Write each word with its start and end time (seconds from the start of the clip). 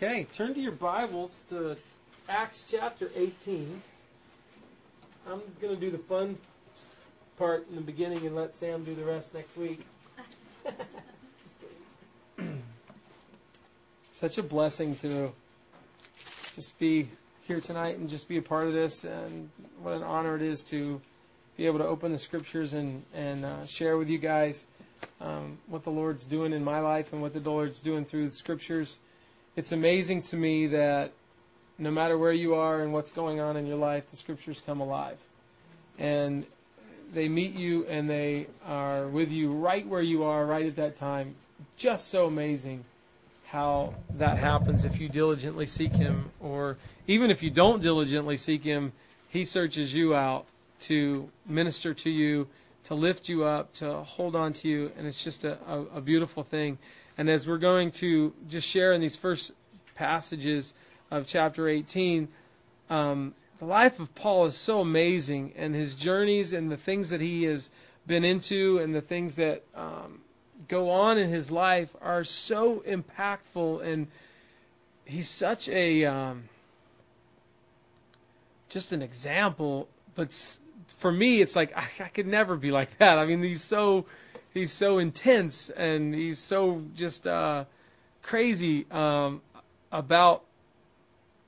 Okay, 0.00 0.28
turn 0.32 0.54
to 0.54 0.60
your 0.60 0.70
Bibles 0.70 1.40
to 1.48 1.76
Acts 2.28 2.64
chapter 2.70 3.10
18. 3.16 3.82
I'm 5.28 5.40
going 5.60 5.74
to 5.74 5.80
do 5.80 5.90
the 5.90 5.98
fun 5.98 6.38
part 7.36 7.68
in 7.68 7.74
the 7.74 7.80
beginning 7.80 8.24
and 8.24 8.36
let 8.36 8.54
Sam 8.54 8.84
do 8.84 8.94
the 8.94 9.02
rest 9.02 9.34
next 9.34 9.56
week. 9.56 9.84
Such 14.12 14.38
a 14.38 14.42
blessing 14.44 14.94
to 14.98 15.32
just 16.54 16.78
be 16.78 17.08
here 17.48 17.60
tonight 17.60 17.98
and 17.98 18.08
just 18.08 18.28
be 18.28 18.36
a 18.36 18.42
part 18.42 18.68
of 18.68 18.74
this, 18.74 19.02
and 19.02 19.50
what 19.82 19.94
an 19.94 20.04
honor 20.04 20.36
it 20.36 20.42
is 20.42 20.62
to 20.64 21.00
be 21.56 21.66
able 21.66 21.80
to 21.80 21.86
open 21.86 22.12
the 22.12 22.20
scriptures 22.20 22.72
and, 22.72 23.02
and 23.12 23.44
uh, 23.44 23.66
share 23.66 23.98
with 23.98 24.08
you 24.08 24.18
guys 24.18 24.68
um, 25.20 25.58
what 25.66 25.82
the 25.82 25.90
Lord's 25.90 26.24
doing 26.24 26.52
in 26.52 26.62
my 26.62 26.78
life 26.78 27.12
and 27.12 27.20
what 27.20 27.34
the 27.34 27.40
Lord's 27.40 27.80
doing 27.80 28.04
through 28.04 28.28
the 28.28 28.32
scriptures 28.32 29.00
it's 29.58 29.72
amazing 29.72 30.22
to 30.22 30.36
me 30.36 30.68
that 30.68 31.10
no 31.78 31.90
matter 31.90 32.16
where 32.16 32.32
you 32.32 32.54
are 32.54 32.80
and 32.80 32.92
what's 32.92 33.10
going 33.10 33.40
on 33.40 33.56
in 33.56 33.66
your 33.66 33.76
life, 33.76 34.08
the 34.08 34.16
scriptures 34.16 34.62
come 34.64 34.80
alive. 34.80 35.18
And 35.98 36.46
they 37.12 37.28
meet 37.28 37.54
you 37.54 37.84
and 37.86 38.08
they 38.08 38.46
are 38.64 39.08
with 39.08 39.32
you 39.32 39.50
right 39.50 39.84
where 39.84 40.00
you 40.00 40.22
are, 40.22 40.46
right 40.46 40.64
at 40.64 40.76
that 40.76 40.94
time. 40.94 41.34
Just 41.76 42.06
so 42.06 42.26
amazing 42.26 42.84
how 43.48 43.94
that 44.10 44.38
happens 44.38 44.84
if 44.84 45.00
you 45.00 45.08
diligently 45.08 45.66
seek 45.66 45.92
Him, 45.92 46.30
or 46.38 46.76
even 47.08 47.28
if 47.28 47.42
you 47.42 47.50
don't 47.50 47.82
diligently 47.82 48.36
seek 48.36 48.62
Him, 48.62 48.92
He 49.28 49.44
searches 49.44 49.92
you 49.92 50.14
out 50.14 50.46
to 50.82 51.30
minister 51.48 51.92
to 51.94 52.10
you, 52.10 52.46
to 52.84 52.94
lift 52.94 53.28
you 53.28 53.42
up, 53.42 53.72
to 53.72 53.92
hold 54.04 54.36
on 54.36 54.52
to 54.52 54.68
you, 54.68 54.92
and 54.96 55.08
it's 55.08 55.24
just 55.24 55.42
a, 55.42 55.58
a, 55.66 55.96
a 55.96 56.00
beautiful 56.00 56.44
thing. 56.44 56.78
And 57.18 57.28
as 57.28 57.48
we're 57.48 57.58
going 57.58 57.90
to 57.92 58.32
just 58.48 58.66
share 58.66 58.92
in 58.92 59.00
these 59.00 59.16
first 59.16 59.50
passages 59.96 60.72
of 61.10 61.26
chapter 61.26 61.68
18, 61.68 62.28
um, 62.88 63.34
the 63.58 63.64
life 63.64 63.98
of 63.98 64.14
Paul 64.14 64.46
is 64.46 64.56
so 64.56 64.80
amazing, 64.80 65.52
and 65.56 65.74
his 65.74 65.96
journeys 65.96 66.52
and 66.52 66.70
the 66.70 66.76
things 66.76 67.10
that 67.10 67.20
he 67.20 67.42
has 67.42 67.70
been 68.06 68.24
into 68.24 68.78
and 68.78 68.94
the 68.94 69.00
things 69.00 69.34
that 69.34 69.64
um, 69.74 70.20
go 70.68 70.90
on 70.90 71.18
in 71.18 71.28
his 71.28 71.50
life 71.50 71.94
are 72.00 72.22
so 72.22 72.84
impactful. 72.86 73.82
And 73.82 74.06
he's 75.04 75.28
such 75.28 75.68
a 75.68 76.04
um, 76.04 76.44
just 78.68 78.92
an 78.92 79.02
example. 79.02 79.88
But 80.14 80.58
for 80.96 81.10
me, 81.10 81.40
it's 81.40 81.56
like 81.56 81.76
I, 81.76 81.86
I 81.98 82.08
could 82.08 82.28
never 82.28 82.56
be 82.56 82.70
like 82.70 82.96
that. 82.98 83.18
I 83.18 83.26
mean, 83.26 83.42
he's 83.42 83.64
so 83.64 84.06
he's 84.58 84.72
so 84.72 84.98
intense 84.98 85.70
and 85.70 86.14
he's 86.14 86.38
so 86.38 86.84
just 86.94 87.26
uh, 87.26 87.64
crazy 88.22 88.86
um, 88.90 89.40
about 89.90 90.44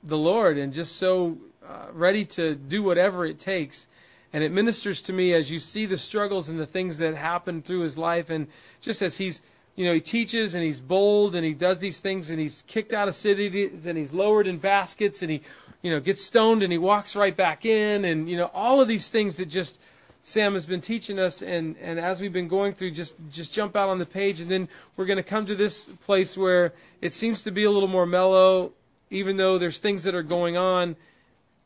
the 0.03 0.17
Lord 0.17 0.57
and 0.57 0.73
just 0.73 0.95
so 0.95 1.37
uh, 1.67 1.87
ready 1.91 2.25
to 2.25 2.55
do 2.55 2.81
whatever 2.81 3.25
it 3.25 3.39
takes. 3.39 3.87
And 4.33 4.43
it 4.43 4.51
ministers 4.51 5.01
to 5.03 5.13
me 5.13 5.33
as 5.33 5.51
you 5.51 5.59
see 5.59 5.85
the 5.85 5.97
struggles 5.97 6.49
and 6.49 6.59
the 6.59 6.65
things 6.65 6.97
that 6.97 7.15
happen 7.15 7.61
through 7.61 7.81
his 7.81 7.97
life, 7.97 8.29
and 8.29 8.47
just 8.79 9.01
as 9.01 9.17
he's 9.17 9.41
you 9.75 9.85
know, 9.85 9.93
he 9.93 10.01
teaches 10.01 10.53
and 10.53 10.63
he's 10.63 10.79
bold 10.79 11.33
and 11.33 11.45
he 11.45 11.53
does 11.53 11.79
these 11.79 11.99
things 11.99 12.29
and 12.29 12.39
he's 12.39 12.63
kicked 12.63 12.93
out 12.93 13.07
of 13.07 13.15
cities 13.15 13.85
and 13.85 13.97
he's 13.97 14.11
lowered 14.11 14.45
in 14.45 14.57
baskets 14.57 15.21
and 15.21 15.31
he, 15.31 15.41
you 15.81 15.89
know, 15.89 15.99
gets 15.99 16.23
stoned 16.23 16.61
and 16.61 16.71
he 16.71 16.77
walks 16.77 17.15
right 17.15 17.35
back 17.35 17.65
in 17.65 18.03
and, 18.03 18.29
you 18.29 18.35
know, 18.35 18.51
all 18.53 18.81
of 18.81 18.87
these 18.87 19.09
things 19.09 19.37
that 19.37 19.45
just 19.45 19.79
Sam 20.23 20.53
has 20.53 20.65
been 20.65 20.81
teaching 20.81 21.17
us, 21.17 21.41
and, 21.41 21.75
and 21.81 21.99
as 21.99 22.21
we've 22.21 22.33
been 22.33 22.47
going 22.47 22.73
through, 22.73 22.91
just, 22.91 23.15
just 23.31 23.51
jump 23.51 23.75
out 23.75 23.89
on 23.89 23.97
the 23.97 24.05
page, 24.05 24.39
and 24.39 24.51
then 24.51 24.69
we're 24.95 25.05
going 25.05 25.17
to 25.17 25.23
come 25.23 25.45
to 25.47 25.55
this 25.55 25.85
place 25.85 26.37
where 26.37 26.73
it 27.01 27.13
seems 27.13 27.43
to 27.43 27.51
be 27.51 27.63
a 27.63 27.71
little 27.71 27.89
more 27.89 28.05
mellow, 28.05 28.71
even 29.09 29.37
though 29.37 29.57
there's 29.57 29.79
things 29.79 30.03
that 30.03 30.13
are 30.13 30.23
going 30.23 30.55
on. 30.55 30.95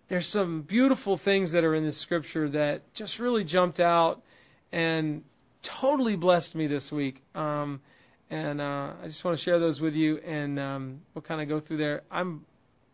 There's 0.07 0.27
some 0.27 0.61
beautiful 0.61 1.17
things 1.17 1.51
that 1.51 1.63
are 1.63 1.75
in 1.75 1.83
this 1.83 1.97
scripture 1.97 2.47
that 2.49 2.93
just 2.93 3.19
really 3.19 3.43
jumped 3.43 3.79
out 3.79 4.21
and 4.71 5.23
totally 5.61 6.15
blessed 6.15 6.55
me 6.55 6.67
this 6.67 6.91
week. 6.91 7.23
Um, 7.33 7.81
and 8.29 8.61
uh, 8.61 8.93
I 9.03 9.07
just 9.07 9.23
want 9.25 9.37
to 9.37 9.43
share 9.43 9.59
those 9.59 9.81
with 9.81 9.95
you, 9.95 10.19
and 10.25 10.59
um, 10.59 11.01
we'll 11.13 11.21
kind 11.21 11.41
of 11.41 11.49
go 11.49 11.59
through 11.59 11.77
there. 11.77 12.03
I'm 12.09 12.45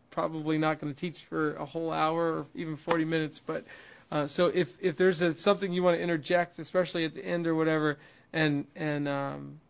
probably 0.10 0.58
not 0.58 0.80
going 0.82 0.94
to 0.94 1.00
teach 1.00 1.20
for 1.20 1.56
a 1.56 1.66
whole 1.66 1.92
hour 1.92 2.40
or 2.40 2.46
even 2.56 2.76
40 2.76 3.06
minutes, 3.06 3.40
but 3.40 3.64
uh, 4.12 4.28
so 4.28 4.48
if 4.48 4.78
if 4.82 4.98
there's 4.98 5.22
a, 5.22 5.34
something 5.36 5.72
you 5.72 5.84
want 5.84 5.98
to 5.98 6.04
interject, 6.04 6.60
especially 6.60 7.06
at 7.06 7.16
the 7.16 7.24
end 7.24 7.48
or 7.48 7.56
whatever, 7.56 7.98
and 8.34 8.66
and 8.76 9.08
um, 9.08 9.62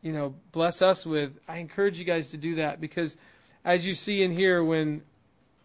you 0.00 0.12
know 0.12 0.34
bless 0.52 0.80
us 0.80 1.04
with, 1.04 1.38
I 1.48 1.58
encourage 1.58 1.98
you 1.98 2.04
guys 2.04 2.30
to 2.30 2.36
do 2.36 2.54
that 2.54 2.80
because 2.80 3.16
as 3.64 3.86
you 3.86 3.94
see 3.94 4.22
in 4.22 4.32
here, 4.32 4.62
when 4.62 5.02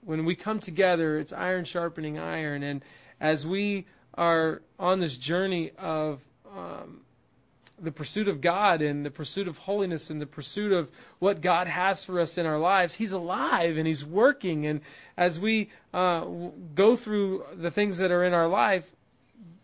when 0.01 0.25
we 0.25 0.33
come 0.33 0.59
together, 0.59 1.19
it's 1.19 1.31
iron 1.31 1.65
sharpening 1.65 2.17
iron, 2.17 2.63
and 2.63 2.83
as 3.21 3.45
we 3.45 3.85
are 4.15 4.63
on 4.79 4.99
this 4.99 5.15
journey 5.15 5.71
of 5.77 6.21
um, 6.51 7.01
the 7.79 7.91
pursuit 7.91 8.27
of 8.27 8.41
God 8.41 8.81
and 8.81 9.05
the 9.05 9.11
pursuit 9.11 9.47
of 9.47 9.59
holiness 9.59 10.09
and 10.09 10.21
the 10.21 10.25
pursuit 10.25 10.71
of 10.71 10.91
what 11.19 11.41
God 11.41 11.67
has 11.67 12.03
for 12.03 12.19
us 12.19 12.37
in 12.37 12.45
our 12.45 12.59
lives, 12.59 12.95
He's 12.95 13.11
alive 13.11 13.77
and 13.77 13.87
He's 13.87 14.05
working. 14.05 14.65
And 14.65 14.81
as 15.17 15.39
we 15.39 15.69
uh, 15.93 16.25
go 16.75 16.95
through 16.95 17.43
the 17.53 17.71
things 17.71 17.97
that 17.97 18.11
are 18.11 18.23
in 18.23 18.33
our 18.33 18.47
life, 18.47 18.91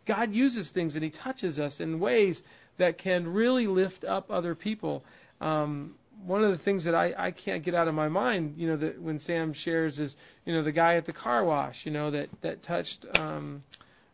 God 0.06 0.34
uses 0.34 0.72
things 0.72 0.96
and 0.96 1.04
He 1.04 1.10
touches 1.10 1.60
us 1.60 1.80
in 1.80 2.00
ways 2.00 2.44
that 2.78 2.98
can 2.98 3.32
really 3.32 3.68
lift 3.68 4.04
up 4.04 4.32
other 4.32 4.56
people. 4.56 5.04
Um, 5.40 5.96
one 6.26 6.44
of 6.44 6.52
the 6.52 6.58
things 6.58 6.84
that 6.84 6.96
I, 6.96 7.14
I 7.18 7.32
can't 7.32 7.64
get 7.64 7.74
out 7.74 7.88
of 7.88 7.94
my 7.94 8.10
mind, 8.10 8.56
you 8.58 8.68
know, 8.68 8.78
that 8.78 9.02
when 9.02 9.20
Sam 9.20 9.54
shares 9.54 10.00
is, 10.00 10.18
you 10.46 10.54
know, 10.54 10.62
the 10.62 10.72
guy 10.72 10.96
at 10.96 11.06
the 11.06 11.14
car 11.14 11.44
wash, 11.44 11.86
you 11.86 11.92
know, 11.92 12.12
that 12.12 12.30
that 12.42 12.62
touched 12.62 13.06
um, 13.20 13.64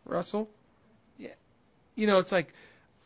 Russell. 0.06 0.50
Yeah, 1.18 1.34
you 1.96 2.06
know, 2.06 2.20
it's 2.20 2.32
like 2.32 2.54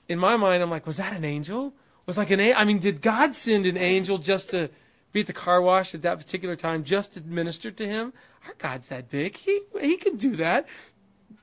in 0.10 0.18
my 0.20 0.36
mind, 0.36 0.62
I'm 0.62 0.72
like, 0.72 0.88
was 0.88 0.98
that 0.98 1.14
an 1.14 1.24
angel? 1.24 1.74
Was 2.06 2.18
like 2.18 2.32
an, 2.32 2.42
I 2.42 2.66
mean, 2.66 2.80
did 2.80 3.02
God 3.02 3.36
send 3.36 3.68
an 3.68 3.78
angel 3.78 4.18
just 4.18 4.50
to 4.50 4.72
be 5.14 5.22
at 5.22 5.28
the 5.28 5.34
car 5.34 5.62
wash 5.62 5.94
at 5.94 6.02
that 6.02 6.18
particular 6.18 6.56
time, 6.56 6.84
just 6.84 7.14
to 7.14 7.22
minister 7.22 7.70
to 7.70 7.88
him? 7.88 8.12
Our 8.48 8.56
God's 8.58 8.88
that 8.88 9.10
big. 9.10 9.38
He 9.38 9.62
he 9.80 9.96
can 9.96 10.18
do 10.18 10.36
that. 10.38 10.68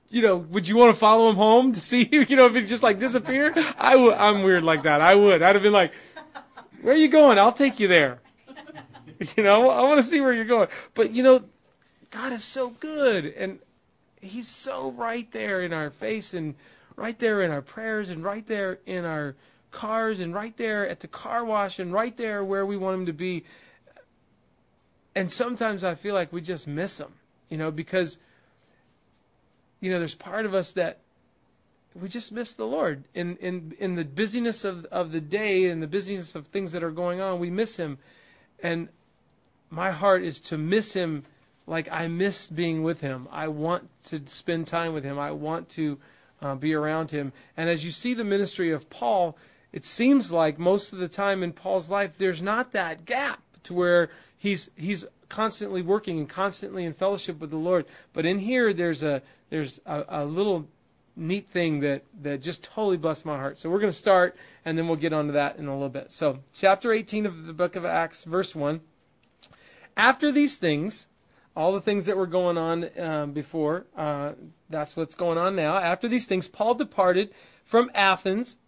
You 0.09 0.23
know, 0.23 0.37
would 0.37 0.67
you 0.67 0.77
want 0.77 0.93
to 0.93 0.99
follow 0.99 1.31
him 1.31 1.37
home 1.37 1.73
to 1.73 1.81
see, 1.81 2.09
you 2.29 2.37
know, 2.37 2.47
if 2.47 2.55
he 2.55 2.63
just 2.63 2.83
like 2.83 2.99
disappeared? 2.99 3.57
I'm 3.79 4.43
weird 4.43 4.65
like 4.65 4.83
that. 4.83 5.01
I 5.01 5.15
would. 5.15 5.43
I'd 5.43 5.55
have 5.55 5.63
been 5.63 5.73
like, 5.73 5.93
where 6.83 6.95
are 6.95 6.99
you 6.99 7.09
going? 7.09 7.39
I'll 7.39 7.53
take 7.53 7.81
you 7.81 7.89
there. 7.89 8.21
You 9.35 9.43
know, 9.43 9.71
I 9.71 9.83
want 9.85 9.97
to 9.97 10.03
see 10.03 10.21
where 10.21 10.35
you're 10.35 10.45
going. 10.45 10.69
But 10.93 11.13
you 11.13 11.23
know, 11.23 11.43
God 12.11 12.35
is 12.35 12.45
so 12.45 12.69
good, 12.69 13.25
and 13.25 13.61
He's 14.21 14.47
so 14.47 14.91
right 14.91 15.31
there 15.33 15.63
in 15.63 15.73
our 15.73 15.89
face, 15.89 16.35
and 16.35 16.55
right 16.97 17.19
there 17.19 17.43
in 17.43 17.51
our 17.51 17.63
prayers 17.63 18.09
and 18.11 18.25
right 18.25 18.47
there 18.47 18.81
in 18.87 19.05
our 19.05 19.37
cars 19.71 20.21
and 20.21 20.35
right 20.35 20.57
there 20.57 20.89
at 20.89 21.01
the 21.01 21.09
car 21.09 21.45
wash 21.45 21.79
and 21.79 21.93
right 21.93 22.17
there 22.17 22.43
where 22.43 22.65
we 22.65 22.77
want 22.77 23.01
him 23.01 23.07
to 23.07 23.13
be. 23.13 23.45
And 25.15 25.31
sometimes 25.31 25.85
I 25.85 25.95
feel 25.95 26.15
like 26.15 26.33
we 26.33 26.41
just 26.41 26.67
miss 26.67 26.99
him, 26.99 27.13
you 27.49 27.59
know, 27.59 27.71
because, 27.71 28.19
you 29.81 29.91
know, 29.91 29.99
there's 29.99 30.15
part 30.15 30.47
of 30.47 30.55
us 30.55 30.73
that 30.73 30.99
we 31.95 32.09
just 32.09 32.33
miss 32.33 32.53
the 32.53 32.67
Lord. 32.67 33.05
In, 33.15 33.37
in, 33.37 33.75
in 33.79 33.95
the 33.95 34.05
busyness 34.05 34.65
of, 34.65 34.85
of 34.87 35.13
the 35.13 35.21
day 35.21 35.71
and 35.71 35.83
the 35.83 35.87
busyness 35.87 36.35
of 36.35 36.47
things 36.47 36.73
that 36.73 36.83
are 36.83 36.91
going 36.91 37.21
on, 37.21 37.39
we 37.39 37.51
miss 37.51 37.77
him. 37.77 37.99
And 38.63 38.89
my 39.71 39.91
heart 39.91 40.23
is 40.23 40.41
to 40.43 40.59
miss 40.59 40.93
him 40.93 41.25
like 41.67 41.91
I 41.91 42.09
miss 42.09 42.51
being 42.51 42.83
with 42.83 43.01
him. 43.01 43.29
I 43.33 43.49
want 43.49 43.89
to 44.05 44.23
spend 44.27 44.67
time 44.67 44.93
with 44.93 45.05
him. 45.05 45.19
I 45.19 45.33
want 45.33 45.69
to 45.71 45.99
uh, 46.41 46.55
be 46.55 46.75
around 46.75 47.11
him. 47.11 47.33
And 47.57 47.69
as 47.69 47.85
you 47.85 47.91
see 47.91 48.15
the 48.15 48.25
ministry 48.25 48.71
of 48.71 48.91
Paul, 48.91 49.37
it 49.73 49.85
seems 49.85 50.33
like 50.33 50.59
most 50.59 50.93
of 50.93 50.99
the 50.99 51.09
time 51.09 51.43
in 51.43 51.53
Paul's 51.53 51.91
life, 51.91 52.17
there's 52.19 52.43
not 52.43 52.73
that 52.73 53.05
gap 53.05 53.43
to 53.65 53.75
where 53.75 54.11
he's 54.37 54.71
he's 54.77 55.07
constantly 55.29 55.83
working 55.83 56.19
and 56.19 56.29
constantly 56.29 56.85
in 56.85 56.93
fellowship 56.93 57.41
with 57.41 57.51
the 57.51 57.57
Lord. 57.57 57.85
But 58.13 58.27
in 58.27 58.39
here, 58.39 58.73
there's 58.73 59.03
a 59.03 59.23
there's 59.51 59.81
a, 59.87 60.05
a 60.09 60.25
little 60.25 60.69
neat 61.17 61.49
thing 61.49 61.81
that 61.81 62.05
that 62.23 62.43
just 62.43 62.63
totally 62.63 62.97
blessed 62.97 63.27
my 63.27 63.37
heart. 63.37 63.59
So 63.59 63.69
we're 63.71 63.81
going 63.81 63.93
to 63.93 63.99
start, 63.99 64.37
and 64.65 64.79
then 64.79 64.87
we'll 64.87 64.97
get 64.97 65.13
onto 65.13 65.33
that 65.33 65.57
in 65.57 65.67
a 65.67 65.73
little 65.73 65.89
bit. 65.89 66.13
So 66.13 66.41
chapter 66.53 66.93
18 66.93 67.27
of 67.27 67.47
the 67.47 67.53
book 67.53 67.77
of 67.77 67.85
Acts, 67.85 68.25
verse 68.25 68.55
one. 68.55 68.81
After 69.97 70.31
these 70.31 70.57
things, 70.57 71.09
all 71.57 71.73
the 71.73 71.81
things 71.81 72.05
that 72.05 72.17
were 72.17 72.27
going 72.27 72.59
on 72.59 72.91
um, 72.99 73.33
before, 73.33 73.87
uh, 73.97 74.33
that's 74.69 74.95
what's 74.95 75.15
going 75.15 75.39
on 75.39 75.57
now. 75.57 75.79
After 75.79 76.07
these 76.07 76.27
things, 76.27 76.49
Paul 76.49 76.75
departed 76.75 77.33
from 77.65 77.91
Athens 77.95 78.59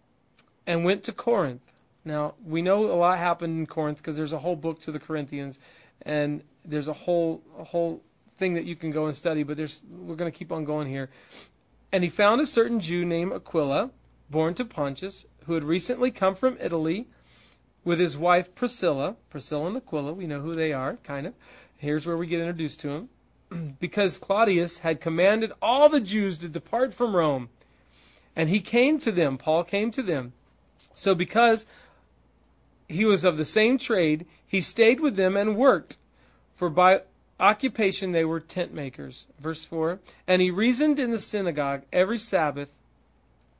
and 0.65 0.83
went 0.83 1.03
to 1.03 1.11
Corinth. 1.11 1.61
Now, 2.03 2.33
we 2.43 2.61
know 2.61 2.85
a 2.85 2.95
lot 2.95 3.19
happened 3.19 3.59
in 3.59 3.67
Corinth 3.67 3.99
because 3.99 4.17
there's 4.17 4.33
a 4.33 4.39
whole 4.39 4.55
book 4.55 4.81
to 4.81 4.91
the 4.91 4.99
Corinthians, 4.99 5.59
and 6.01 6.41
there's 6.65 6.87
a 6.87 6.93
whole, 6.93 7.43
a 7.57 7.63
whole 7.63 8.01
thing 8.37 8.55
that 8.55 8.65
you 8.65 8.75
can 8.75 8.89
go 8.89 9.05
and 9.05 9.15
study, 9.15 9.43
but 9.43 9.57
there's, 9.57 9.83
we're 9.89 10.15
going 10.15 10.31
to 10.31 10.37
keep 10.37 10.51
on 10.51 10.65
going 10.65 10.87
here. 10.87 11.09
And 11.91 12.03
he 12.03 12.09
found 12.09 12.41
a 12.41 12.45
certain 12.47 12.79
Jew 12.79 13.05
named 13.05 13.33
Aquila, 13.33 13.91
born 14.29 14.53
to 14.55 14.65
Pontius, 14.65 15.25
who 15.45 15.53
had 15.53 15.63
recently 15.63 16.09
come 16.09 16.35
from 16.35 16.57
Italy 16.59 17.07
with 17.83 17.99
his 17.99 18.17
wife 18.17 18.53
Priscilla, 18.55 19.15
Priscilla 19.29 19.67
and 19.67 19.77
Aquila, 19.77 20.13
we 20.13 20.27
know 20.27 20.41
who 20.41 20.53
they 20.53 20.73
are, 20.73 20.97
kind 20.97 21.27
of. 21.27 21.33
Here's 21.79 22.05
where 22.05 22.17
we 22.17 22.27
get 22.27 22.39
introduced 22.39 22.79
to 22.81 22.89
him. 22.89 23.09
because 23.79 24.17
Claudius 24.17 24.79
had 24.79 25.01
commanded 25.01 25.51
all 25.61 25.89
the 25.89 25.99
Jews 25.99 26.37
to 26.39 26.49
depart 26.49 26.93
from 26.93 27.15
Rome. 27.15 27.49
And 28.35 28.49
he 28.49 28.59
came 28.59 28.99
to 28.99 29.11
them, 29.11 29.37
Paul 29.37 29.63
came 29.63 29.91
to 29.91 30.01
them. 30.01 30.33
So 30.93 31.15
because 31.15 31.65
he 32.87 33.05
was 33.05 33.23
of 33.23 33.37
the 33.37 33.45
same 33.45 33.77
trade, 33.77 34.25
he 34.45 34.61
stayed 34.61 34.99
with 34.99 35.15
them 35.15 35.35
and 35.35 35.55
worked. 35.55 35.97
For 36.55 36.69
by 36.69 37.03
occupation 37.39 38.11
they 38.11 38.25
were 38.25 38.39
tent 38.39 38.73
makers. 38.73 39.27
Verse 39.39 39.65
4 39.65 39.99
And 40.27 40.41
he 40.41 40.51
reasoned 40.51 40.99
in 40.99 41.11
the 41.11 41.19
synagogue 41.19 41.83
every 41.91 42.17
Sabbath 42.17 42.73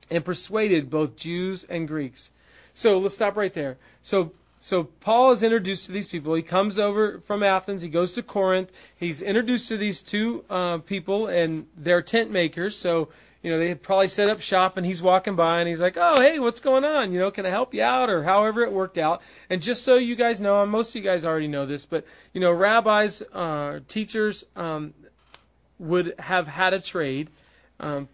and 0.09 0.25
persuaded 0.25 0.89
both 0.89 1.15
Jews 1.15 1.63
and 1.65 1.87
Greeks. 1.87 2.31
So 2.73 2.97
let's 2.97 3.15
stop 3.15 3.35
right 3.35 3.53
there. 3.53 3.77
So 4.01 4.31
so 4.59 4.83
Paul 4.83 5.31
is 5.31 5.41
introduced 5.41 5.85
to 5.85 5.93
these 5.93 6.09
people. 6.09 6.33
He 6.33 6.41
comes 6.41 6.77
over 6.77 7.21
from 7.21 7.43
Athens. 7.43 7.81
He 7.81 7.87
goes 7.87 8.13
to 8.13 8.23
Corinth. 8.23 8.71
He's 8.93 9.21
introduced 9.21 9.69
to 9.69 9.77
these 9.77 10.03
two 10.03 10.43
uh, 10.49 10.79
people, 10.79 11.27
and 11.27 11.67
they're 11.77 12.01
tent 12.01 12.29
makers. 12.29 12.75
So 12.75 13.07
you 13.41 13.49
know 13.49 13.57
they 13.57 13.69
had 13.69 13.81
probably 13.81 14.09
set 14.09 14.29
up 14.29 14.41
shop, 14.41 14.75
and 14.75 14.85
he's 14.85 15.01
walking 15.01 15.37
by, 15.37 15.59
and 15.59 15.69
he's 15.69 15.79
like, 15.79 15.95
"Oh, 15.95 16.19
hey, 16.19 16.39
what's 16.39 16.59
going 16.59 16.83
on? 16.83 17.13
You 17.13 17.19
know, 17.19 17.31
can 17.31 17.45
I 17.45 17.49
help 17.49 17.73
you 17.73 17.81
out?" 17.81 18.09
Or 18.09 18.23
however 18.23 18.61
it 18.61 18.73
worked 18.73 18.97
out. 18.97 19.21
And 19.49 19.61
just 19.61 19.83
so 19.83 19.95
you 19.95 20.17
guys 20.17 20.41
know, 20.41 20.65
most 20.65 20.89
of 20.89 20.95
you 20.95 21.09
guys 21.09 21.23
already 21.23 21.47
know 21.47 21.65
this, 21.65 21.85
but 21.85 22.05
you 22.33 22.41
know, 22.41 22.51
rabbis, 22.51 23.23
uh, 23.33 23.79
teachers 23.87 24.43
um, 24.57 24.93
would 25.77 26.15
have 26.19 26.49
had 26.49 26.73
a 26.73 26.81
trade. 26.81 27.29
Um, 27.79 28.09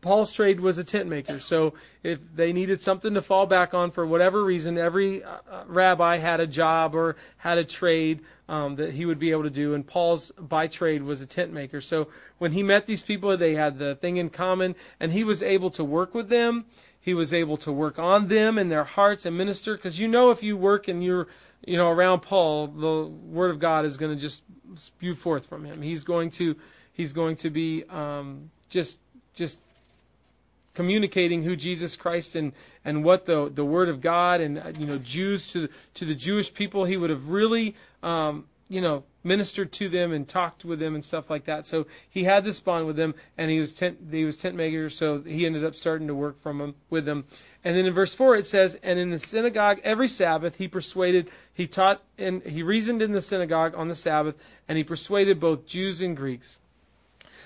Paul's 0.00 0.32
trade 0.32 0.60
was 0.60 0.78
a 0.78 0.84
tent 0.84 1.08
maker. 1.08 1.40
So 1.40 1.74
if 2.02 2.18
they 2.34 2.52
needed 2.52 2.80
something 2.80 3.14
to 3.14 3.22
fall 3.22 3.46
back 3.46 3.74
on 3.74 3.90
for 3.90 4.06
whatever 4.06 4.44
reason, 4.44 4.78
every 4.78 5.22
uh, 5.22 5.38
uh, 5.50 5.64
rabbi 5.66 6.18
had 6.18 6.40
a 6.40 6.46
job 6.46 6.94
or 6.94 7.16
had 7.38 7.58
a 7.58 7.64
trade 7.64 8.20
um, 8.48 8.76
that 8.76 8.94
he 8.94 9.04
would 9.04 9.18
be 9.18 9.30
able 9.30 9.42
to 9.42 9.50
do. 9.50 9.74
And 9.74 9.86
Paul's 9.86 10.30
by 10.38 10.66
trade 10.66 11.02
was 11.02 11.20
a 11.20 11.26
tent 11.26 11.52
maker. 11.52 11.80
So 11.80 12.08
when 12.38 12.52
he 12.52 12.62
met 12.62 12.86
these 12.86 13.02
people, 13.02 13.36
they 13.36 13.54
had 13.54 13.78
the 13.78 13.96
thing 13.96 14.16
in 14.16 14.30
common, 14.30 14.74
and 14.98 15.12
he 15.12 15.24
was 15.24 15.42
able 15.42 15.70
to 15.72 15.84
work 15.84 16.14
with 16.14 16.28
them. 16.28 16.66
He 17.00 17.14
was 17.14 17.32
able 17.32 17.56
to 17.58 17.72
work 17.72 17.98
on 17.98 18.28
them 18.28 18.58
and 18.58 18.70
their 18.70 18.84
hearts 18.84 19.26
and 19.26 19.36
minister. 19.36 19.76
Because 19.76 19.98
you 19.98 20.08
know, 20.08 20.30
if 20.30 20.42
you 20.42 20.56
work 20.56 20.88
and 20.88 21.02
you're 21.02 21.28
you 21.66 21.76
know 21.76 21.88
around 21.88 22.20
Paul, 22.20 22.68
the 22.68 23.06
word 23.06 23.50
of 23.50 23.58
God 23.58 23.84
is 23.84 23.96
going 23.96 24.14
to 24.14 24.20
just 24.20 24.42
spew 24.76 25.14
forth 25.14 25.46
from 25.46 25.64
him. 25.64 25.82
He's 25.82 26.04
going 26.04 26.30
to 26.30 26.56
he's 26.92 27.12
going 27.12 27.36
to 27.36 27.50
be 27.50 27.84
um, 27.88 28.50
just 28.68 28.98
just 29.34 29.58
communicating 30.78 31.42
who 31.42 31.56
Jesus 31.56 31.96
Christ 31.96 32.36
and, 32.36 32.52
and 32.84 33.02
what 33.02 33.26
the, 33.26 33.50
the 33.52 33.64
Word 33.64 33.88
of 33.88 34.00
God 34.00 34.40
and 34.40 34.62
you 34.78 34.86
know 34.86 34.96
Jews 34.96 35.52
to 35.52 35.68
to 35.94 36.04
the 36.04 36.14
Jewish 36.14 36.54
people 36.54 36.84
he 36.84 36.96
would 36.96 37.10
have 37.10 37.30
really 37.30 37.74
um, 38.00 38.44
you 38.68 38.80
know 38.80 39.02
ministered 39.24 39.72
to 39.72 39.88
them 39.88 40.12
and 40.12 40.28
talked 40.28 40.64
with 40.64 40.78
them 40.78 40.94
and 40.94 41.04
stuff 41.04 41.28
like 41.28 41.46
that. 41.46 41.66
So 41.66 41.88
he 42.08 42.22
had 42.22 42.44
this 42.44 42.60
bond 42.60 42.86
with 42.86 42.94
them, 42.94 43.16
and 43.36 43.50
he 43.50 43.58
was 43.58 43.72
tent 43.72 43.98
he 44.12 44.24
was 44.24 44.36
tent 44.36 44.54
maker. 44.54 44.88
So 44.88 45.20
he 45.22 45.46
ended 45.46 45.64
up 45.64 45.74
starting 45.74 46.06
to 46.06 46.14
work 46.14 46.40
from 46.40 46.58
them 46.58 46.76
with 46.90 47.06
them. 47.06 47.24
And 47.64 47.74
then 47.74 47.84
in 47.84 47.92
verse 47.92 48.14
four 48.14 48.36
it 48.36 48.46
says, 48.46 48.78
and 48.80 49.00
in 49.00 49.10
the 49.10 49.18
synagogue 49.18 49.80
every 49.82 50.06
Sabbath 50.06 50.58
he 50.58 50.68
persuaded, 50.68 51.28
he 51.52 51.66
taught 51.66 52.04
and 52.16 52.40
he 52.44 52.62
reasoned 52.62 53.02
in 53.02 53.10
the 53.10 53.20
synagogue 53.20 53.74
on 53.74 53.88
the 53.88 53.96
Sabbath, 53.96 54.36
and 54.68 54.78
he 54.78 54.84
persuaded 54.84 55.40
both 55.40 55.66
Jews 55.66 56.00
and 56.00 56.16
Greeks. 56.16 56.60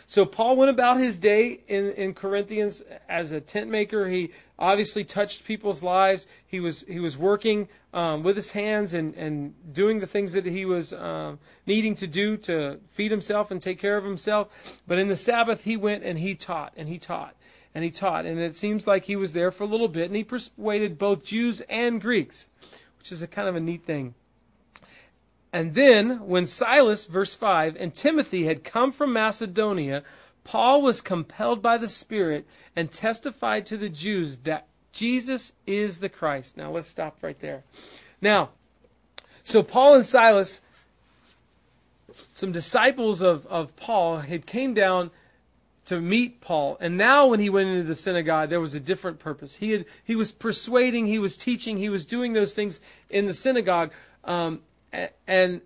So 0.06 0.26
Paul 0.26 0.56
went 0.56 0.70
about 0.70 0.98
his 0.98 1.18
day 1.18 1.60
in, 1.68 1.92
in 1.92 2.14
Corinthians 2.14 2.82
as 3.08 3.32
a 3.32 3.40
tent 3.40 3.70
maker. 3.70 4.08
He 4.08 4.30
obviously 4.58 5.04
touched 5.04 5.44
people's 5.44 5.82
lives. 5.82 6.26
He 6.46 6.60
was 6.60 6.84
he 6.88 7.00
was 7.00 7.16
working 7.16 7.68
um, 7.92 8.22
with 8.22 8.36
his 8.36 8.52
hands 8.52 8.94
and, 8.94 9.14
and 9.14 9.54
doing 9.72 10.00
the 10.00 10.06
things 10.06 10.32
that 10.32 10.46
he 10.46 10.64
was 10.64 10.92
um, 10.92 11.38
needing 11.66 11.94
to 11.96 12.06
do 12.06 12.36
to 12.38 12.78
feed 12.90 13.10
himself 13.10 13.50
and 13.50 13.60
take 13.60 13.78
care 13.78 13.96
of 13.96 14.04
himself. 14.04 14.48
But 14.86 14.98
in 14.98 15.08
the 15.08 15.16
Sabbath, 15.16 15.64
he 15.64 15.76
went 15.76 16.04
and 16.04 16.18
he 16.18 16.34
taught 16.34 16.72
and 16.76 16.88
he 16.88 16.98
taught 16.98 17.34
and 17.74 17.84
he 17.84 17.90
taught. 17.90 18.24
And 18.24 18.38
it 18.38 18.56
seems 18.56 18.86
like 18.86 19.04
he 19.04 19.16
was 19.16 19.32
there 19.32 19.50
for 19.50 19.64
a 19.64 19.66
little 19.66 19.88
bit 19.88 20.06
and 20.06 20.16
he 20.16 20.24
persuaded 20.24 20.98
both 20.98 21.24
Jews 21.24 21.60
and 21.68 22.00
Greeks, 22.00 22.46
which 22.98 23.12
is 23.12 23.22
a 23.22 23.26
kind 23.26 23.48
of 23.48 23.56
a 23.56 23.60
neat 23.60 23.84
thing. 23.84 24.14
And 25.52 25.74
then, 25.74 26.26
when 26.26 26.46
Silas, 26.46 27.04
verse 27.04 27.34
5, 27.34 27.76
and 27.78 27.94
Timothy 27.94 28.44
had 28.44 28.64
come 28.64 28.90
from 28.90 29.12
Macedonia, 29.12 30.02
Paul 30.44 30.82
was 30.82 31.00
compelled 31.00 31.60
by 31.60 31.76
the 31.78 31.88
Spirit 31.88 32.46
and 32.74 32.90
testified 32.90 33.66
to 33.66 33.76
the 33.76 33.90
Jews 33.90 34.38
that 34.38 34.66
Jesus 34.92 35.52
is 35.66 36.00
the 36.00 36.08
Christ. 36.08 36.56
Now, 36.56 36.70
let's 36.70 36.88
stop 36.88 37.18
right 37.22 37.38
there. 37.40 37.64
Now, 38.20 38.50
so 39.44 39.62
Paul 39.62 39.96
and 39.96 40.06
Silas, 40.06 40.60
some 42.32 42.52
disciples 42.52 43.20
of, 43.20 43.46
of 43.46 43.76
Paul, 43.76 44.18
had 44.18 44.46
came 44.46 44.74
down 44.74 45.10
to 45.84 46.00
meet 46.00 46.40
Paul. 46.40 46.76
And 46.80 46.96
now 46.96 47.26
when 47.26 47.40
he 47.40 47.50
went 47.50 47.68
into 47.68 47.82
the 47.82 47.96
synagogue, 47.96 48.50
there 48.50 48.60
was 48.60 48.74
a 48.74 48.80
different 48.80 49.18
purpose. 49.18 49.56
He 49.56 49.72
had 49.72 49.84
he 50.04 50.14
was 50.14 50.30
persuading, 50.30 51.06
he 51.06 51.18
was 51.18 51.36
teaching, 51.36 51.78
he 51.78 51.88
was 51.88 52.04
doing 52.04 52.34
those 52.34 52.54
things 52.54 52.80
in 53.10 53.26
the 53.26 53.34
synagogue. 53.34 53.92
Um, 54.24 54.60
and 55.26 55.60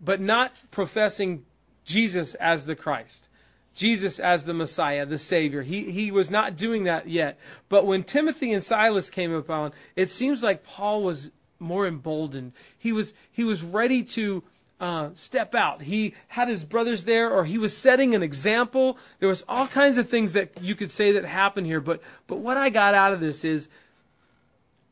but 0.00 0.20
not 0.20 0.62
professing 0.70 1.44
Jesus 1.84 2.34
as 2.34 2.66
the 2.66 2.76
Christ. 2.76 3.28
Jesus 3.74 4.20
as 4.20 4.44
the 4.44 4.54
Messiah, 4.54 5.04
the 5.04 5.18
Savior. 5.18 5.62
He, 5.62 5.90
he 5.90 6.10
was 6.10 6.30
not 6.30 6.56
doing 6.56 6.84
that 6.84 7.08
yet. 7.08 7.38
But 7.68 7.86
when 7.86 8.04
Timothy 8.04 8.52
and 8.52 8.62
Silas 8.62 9.10
came 9.10 9.32
upon, 9.32 9.72
it 9.96 10.10
seems 10.10 10.42
like 10.42 10.62
Paul 10.62 11.02
was 11.02 11.32
more 11.58 11.86
emboldened. 11.86 12.52
He 12.78 12.92
was, 12.92 13.14
he 13.32 13.42
was 13.42 13.62
ready 13.62 14.02
to 14.04 14.44
uh, 14.78 15.10
step 15.14 15.54
out. 15.54 15.82
He 15.82 16.14
had 16.28 16.48
his 16.48 16.64
brothers 16.64 17.04
there, 17.04 17.30
or 17.30 17.44
he 17.44 17.58
was 17.58 17.76
setting 17.76 18.14
an 18.14 18.22
example. 18.22 18.98
There 19.18 19.28
was 19.28 19.44
all 19.48 19.66
kinds 19.66 19.98
of 19.98 20.08
things 20.08 20.34
that 20.34 20.60
you 20.60 20.74
could 20.74 20.90
say 20.90 21.10
that 21.12 21.24
happened 21.24 21.66
here. 21.66 21.80
But, 21.80 22.00
but 22.26 22.36
what 22.36 22.56
I 22.56 22.70
got 22.70 22.94
out 22.94 23.12
of 23.12 23.20
this 23.20 23.44
is 23.44 23.68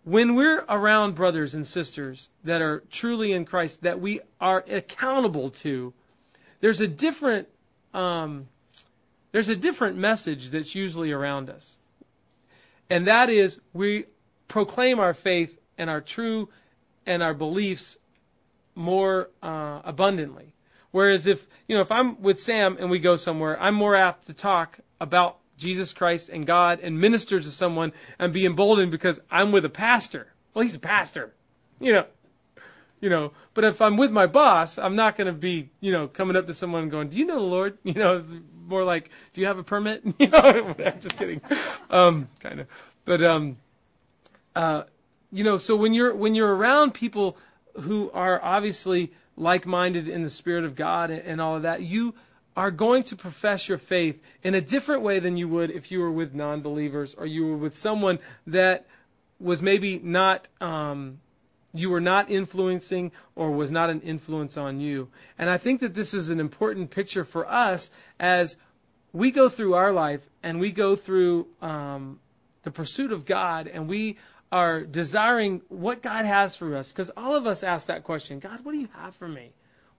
when 0.04 0.34
we're 0.34 0.64
around 0.68 1.14
brothers 1.14 1.54
and 1.54 1.66
sisters 1.66 2.30
that 2.42 2.60
are 2.60 2.82
truly 2.90 3.32
in 3.32 3.44
Christ, 3.44 3.82
that 3.82 4.00
we 4.00 4.20
are 4.40 4.64
accountable 4.68 5.50
to, 5.50 5.94
there's 6.60 6.80
a 6.80 6.88
different 6.88 7.48
um, 7.94 8.48
there's 9.32 9.48
a 9.48 9.56
different 9.56 9.96
message 9.96 10.50
that's 10.50 10.74
usually 10.74 11.12
around 11.12 11.50
us, 11.50 11.78
and 12.90 13.06
that 13.06 13.30
is 13.30 13.60
we 13.72 14.06
proclaim 14.48 14.98
our 14.98 15.14
faith 15.14 15.58
and 15.78 15.88
our 15.88 16.00
true 16.00 16.48
and 17.06 17.22
our 17.22 17.34
beliefs 17.34 17.98
more 18.74 19.30
uh, 19.42 19.80
abundantly. 19.84 20.54
Whereas 20.90 21.26
if 21.26 21.48
you 21.68 21.76
know 21.76 21.82
if 21.82 21.92
I'm 21.92 22.20
with 22.20 22.40
Sam 22.40 22.76
and 22.78 22.90
we 22.90 22.98
go 22.98 23.16
somewhere, 23.16 23.60
I'm 23.60 23.74
more 23.74 23.94
apt 23.94 24.26
to 24.26 24.34
talk 24.34 24.80
about 25.00 25.38
Jesus 25.62 25.92
Christ 25.92 26.28
and 26.28 26.46
God 26.46 26.80
and 26.82 27.00
minister 27.00 27.40
to 27.40 27.50
someone 27.50 27.92
and 28.18 28.32
be 28.32 28.44
emboldened 28.44 28.90
because 28.90 29.20
I'm 29.30 29.52
with 29.52 29.64
a 29.64 29.70
pastor. 29.70 30.28
Well, 30.52 30.62
he's 30.62 30.74
a 30.74 30.80
pastor, 30.80 31.32
you 31.80 31.92
know, 31.92 32.06
you 33.00 33.08
know. 33.08 33.32
But 33.54 33.64
if 33.64 33.80
I'm 33.80 33.96
with 33.96 34.10
my 34.10 34.26
boss, 34.26 34.78
I'm 34.78 34.96
not 34.96 35.16
going 35.16 35.26
to 35.26 35.32
be, 35.32 35.70
you 35.80 35.92
know, 35.92 36.08
coming 36.08 36.36
up 36.36 36.46
to 36.46 36.54
someone 36.54 36.88
going, 36.88 37.08
"Do 37.08 37.16
you 37.16 37.24
know 37.24 37.36
the 37.36 37.40
Lord?" 37.40 37.78
You 37.84 37.94
know, 37.94 38.16
it's 38.16 38.32
more 38.66 38.84
like, 38.84 39.10
"Do 39.32 39.40
you 39.40 39.46
have 39.46 39.58
a 39.58 39.64
permit?" 39.64 40.02
You 40.18 40.28
know, 40.28 40.74
I'm 40.84 41.00
just 41.00 41.16
kidding, 41.16 41.40
um, 41.90 42.28
kind 42.40 42.60
of. 42.60 42.66
But 43.04 43.22
um, 43.22 43.56
uh, 44.54 44.84
you 45.30 45.44
know, 45.44 45.58
so 45.58 45.76
when 45.76 45.94
you're 45.94 46.14
when 46.14 46.34
you're 46.34 46.54
around 46.54 46.92
people 46.92 47.36
who 47.80 48.10
are 48.12 48.42
obviously 48.42 49.12
like-minded 49.36 50.06
in 50.06 50.22
the 50.22 50.30
spirit 50.30 50.64
of 50.64 50.76
God 50.76 51.10
and, 51.10 51.22
and 51.22 51.40
all 51.40 51.56
of 51.56 51.62
that, 51.62 51.82
you 51.82 52.14
are 52.56 52.70
going 52.70 53.02
to 53.04 53.16
profess 53.16 53.68
your 53.68 53.78
faith 53.78 54.22
in 54.42 54.54
a 54.54 54.60
different 54.60 55.02
way 55.02 55.18
than 55.18 55.36
you 55.36 55.48
would 55.48 55.70
if 55.70 55.90
you 55.90 56.00
were 56.00 56.12
with 56.12 56.34
non 56.34 56.60
believers 56.60 57.14
or 57.14 57.26
you 57.26 57.46
were 57.46 57.56
with 57.56 57.76
someone 57.76 58.18
that 58.46 58.86
was 59.40 59.62
maybe 59.62 59.98
not, 59.98 60.48
um, 60.60 61.20
you 61.72 61.90
were 61.90 62.00
not 62.00 62.30
influencing 62.30 63.10
or 63.34 63.50
was 63.50 63.72
not 63.72 63.90
an 63.90 64.00
influence 64.02 64.56
on 64.56 64.80
you. 64.80 65.08
And 65.38 65.48
I 65.48 65.58
think 65.58 65.80
that 65.80 65.94
this 65.94 66.12
is 66.12 66.28
an 66.28 66.38
important 66.38 66.90
picture 66.90 67.24
for 67.24 67.50
us 67.50 67.90
as 68.20 68.56
we 69.12 69.30
go 69.30 69.48
through 69.48 69.74
our 69.74 69.92
life 69.92 70.28
and 70.42 70.60
we 70.60 70.70
go 70.70 70.94
through 70.94 71.48
um, 71.60 72.20
the 72.62 72.70
pursuit 72.70 73.12
of 73.12 73.24
God 73.24 73.66
and 73.66 73.88
we 73.88 74.18
are 74.50 74.82
desiring 74.82 75.62
what 75.68 76.02
God 76.02 76.26
has 76.26 76.56
for 76.56 76.76
us. 76.76 76.92
Because 76.92 77.10
all 77.16 77.34
of 77.34 77.46
us 77.46 77.62
ask 77.62 77.86
that 77.86 78.04
question 78.04 78.38
God, 78.38 78.64
what 78.64 78.72
do 78.72 78.78
you 78.78 78.88
have 78.94 79.14
for 79.14 79.28
me? 79.28 79.52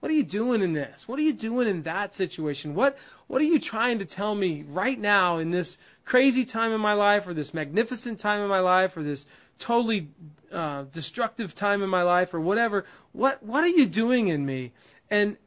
What 0.04 0.12
are 0.12 0.16
you 0.16 0.24
doing 0.24 0.62
in 0.62 0.74
this? 0.74 1.08
What 1.08 1.18
are 1.18 1.22
you 1.22 1.32
doing 1.32 1.66
in 1.66 1.84
that 1.84 2.14
situation? 2.14 2.76
What 2.76 2.98
what 3.28 3.42
are 3.42 3.46
you 3.46 3.58
trying 3.58 4.00
to 4.00 4.06
tell 4.06 4.36
me 4.36 4.66
right 4.68 5.00
now 5.00 5.38
in 5.38 5.52
this 5.52 5.78
crazy 6.04 6.44
time 6.44 6.74
in 6.74 6.82
my 6.82 6.92
life 6.92 7.26
or 7.26 7.34
this 7.34 7.54
magnificent 7.54 8.20
time 8.20 8.42
in 8.42 8.50
my 8.50 8.60
life 8.60 8.98
or 8.98 9.04
this 9.04 9.26
totally 9.60 10.10
uh, 10.52 10.84
destructive 10.92 11.56
time 11.56 11.82
in 11.82 11.90
my 11.90 12.04
life 12.04 12.34
or 12.34 12.42
whatever? 12.42 12.84
What 13.14 13.42
what 13.44 13.64
are 13.64 13.70
you 13.70 13.86
doing 13.86 14.28
in 14.28 14.46
me? 14.46 14.74
And 15.10 15.38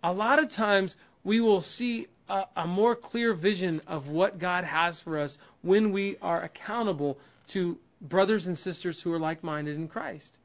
a 0.00 0.12
lot 0.12 0.38
of 0.38 0.48
times 0.48 0.96
we 1.24 1.40
will 1.40 1.60
see 1.60 2.06
a, 2.28 2.44
a 2.54 2.68
more 2.68 2.94
clear 2.94 3.34
vision 3.34 3.80
of 3.88 4.06
what 4.06 4.38
God 4.38 4.62
has 4.62 5.00
for 5.00 5.18
us 5.18 5.38
when 5.62 5.90
we 5.90 6.16
are 6.22 6.40
accountable 6.40 7.18
to 7.48 7.80
brothers 8.00 8.46
and 8.46 8.56
sisters 8.56 9.02
who 9.02 9.12
are 9.12 9.18
like 9.18 9.42
minded 9.42 9.74
in 9.74 9.88
Christ. 9.88 10.38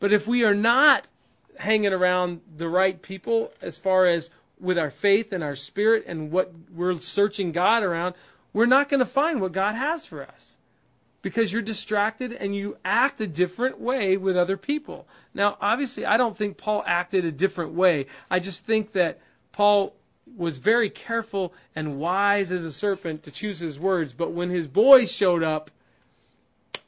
But 0.00 0.10
if 0.10 0.26
we 0.26 0.42
are 0.42 0.54
not 0.54 1.10
hanging 1.58 1.92
around 1.92 2.40
the 2.56 2.68
right 2.68 3.00
people 3.00 3.52
as 3.60 3.78
far 3.78 4.06
as 4.06 4.30
with 4.60 4.78
our 4.78 4.90
faith 4.90 5.32
and 5.32 5.42
our 5.42 5.56
spirit 5.56 6.04
and 6.06 6.30
what 6.30 6.52
we're 6.74 6.98
searching 7.00 7.52
God 7.52 7.82
around, 7.82 8.14
we're 8.52 8.66
not 8.66 8.88
going 8.88 9.00
to 9.00 9.06
find 9.06 9.40
what 9.40 9.52
God 9.52 9.74
has 9.74 10.06
for 10.06 10.22
us 10.22 10.56
because 11.22 11.52
you're 11.52 11.62
distracted 11.62 12.32
and 12.32 12.54
you 12.54 12.76
act 12.84 13.20
a 13.20 13.26
different 13.26 13.80
way 13.80 14.16
with 14.16 14.36
other 14.36 14.56
people. 14.56 15.06
Now, 15.32 15.56
obviously, 15.60 16.04
I 16.04 16.16
don't 16.16 16.36
think 16.36 16.56
Paul 16.58 16.84
acted 16.86 17.24
a 17.24 17.32
different 17.32 17.72
way. 17.72 18.06
I 18.30 18.38
just 18.38 18.64
think 18.64 18.92
that 18.92 19.18
Paul 19.50 19.94
was 20.36 20.58
very 20.58 20.90
careful 20.90 21.54
and 21.74 21.98
wise 21.98 22.52
as 22.52 22.64
a 22.64 22.72
serpent 22.72 23.22
to 23.22 23.30
choose 23.30 23.58
his 23.58 23.80
words. 23.80 24.12
But 24.12 24.32
when 24.32 24.50
his 24.50 24.66
boys 24.66 25.10
showed 25.10 25.42
up, 25.42 25.70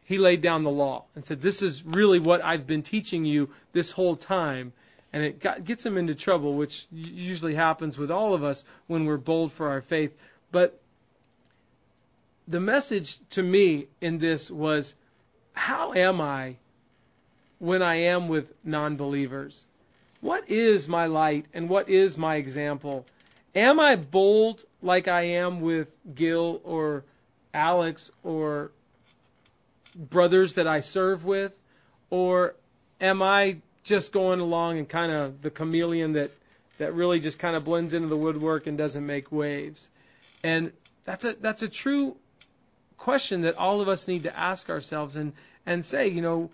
he 0.07 0.19
laid 0.19 0.41
down 0.41 0.63
the 0.63 0.71
law 0.71 1.05
and 1.17 1.25
said, 1.25 1.41
This 1.41 1.61
is 1.61 1.85
really 1.85 2.21
what 2.21 2.43
I've 2.45 2.65
been 2.65 2.83
teaching 2.83 3.25
you 3.25 3.51
this 3.73 3.91
whole 3.93 4.15
time. 4.15 4.73
And 5.13 5.25
it 5.25 5.41
got, 5.41 5.65
gets 5.65 5.85
him 5.85 5.99
into 5.99 6.15
trouble, 6.15 6.55
which 6.55 6.87
usually 6.93 7.57
happens 7.57 7.99
with 7.99 8.09
all 8.09 8.33
of 8.33 8.45
us 8.45 8.65
when 8.87 9.05
we're 9.05 9.17
bold 9.17 9.53
for 9.53 9.69
our 9.69 9.81
faith. 9.81 10.17
But 10.53 10.81
the 12.47 12.61
message 12.61 13.19
to 13.31 13.43
me 13.43 13.89
in 14.01 14.19
this 14.19 14.49
was 14.49 14.95
how 15.55 15.93
am 15.93 16.21
I 16.21 16.57
when 17.59 17.83
I 17.83 17.97
am 17.97 18.29
with 18.29 18.53
non 18.63 18.97
believers? 18.97 19.67
What 20.21 20.49
is 20.49 20.89
my 20.89 21.07
light 21.07 21.47
and 21.53 21.69
what 21.69 21.89
is 21.89 22.17
my 22.17 22.37
example? 22.37 23.07
Am 23.57 23.81
I 23.81 23.97
bold 23.97 24.67
like 24.83 25.09
I 25.09 25.23
am 25.23 25.61
with 25.61 25.89
Gil 26.15 26.61
or 26.63 27.03
Alex 27.53 28.13
or 28.23 28.71
brothers 29.97 30.55
that 30.55 30.67
I 30.67 30.81
serve 30.81 31.25
with? 31.25 31.59
Or 32.11 32.55
am 33.01 33.23
I 33.23 33.59
just 33.83 34.13
going 34.13 34.41
along 34.41 34.79
and 34.79 34.89
kind 34.89 35.13
of 35.13 35.43
the 35.43 35.51
chameleon 35.51 36.13
that, 36.13 36.31
that 36.79 36.93
really 36.93 37.21
just 37.21 37.39
kind 37.39 37.57
of 37.57 37.65
blends 37.65 37.95
into 37.95 38.09
the 38.09 38.17
woodwork 38.17 38.67
and 38.67 38.77
doesn't 38.77 39.05
make 39.05 39.33
waves? 39.33 39.91
And 40.45 40.73
that's 41.05 41.25
a, 41.25 41.35
that's 41.35 41.63
a 41.63 41.69
true 41.69 42.17
question 42.99 43.43
that 43.43 43.57
all 43.57 43.81
of 43.81 43.89
us 43.89 44.09
need 44.09 44.23
to 44.23 44.39
ask 44.39 44.71
ourselves 44.71 45.17
and, 45.17 45.33
and 45.65 45.85
say, 45.85 46.09
you 46.09 46.23
know, 46.23 46.51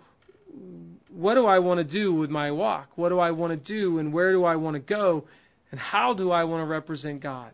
what 1.11 1.35
do 1.35 1.47
I 1.47 1.59
want 1.59 1.79
to 1.79 1.85
do 1.85 2.13
with 2.13 2.31
my 2.31 2.51
walk? 2.51 2.91
What 2.97 3.11
do 3.11 3.19
I 3.19 3.31
want 3.31 3.53
to 3.53 3.57
do 3.57 3.99
and 3.99 4.13
where 4.13 4.33
do 4.33 4.45
I 4.45 4.57
want 4.57 4.75
to 4.75 4.81
go? 4.81 5.25
And 5.71 5.81
how 5.81 6.13
do 6.13 6.31
I 6.31 6.45
want 6.45 6.63
to 6.63 6.67
represent 6.67 7.21
God? 7.21 7.53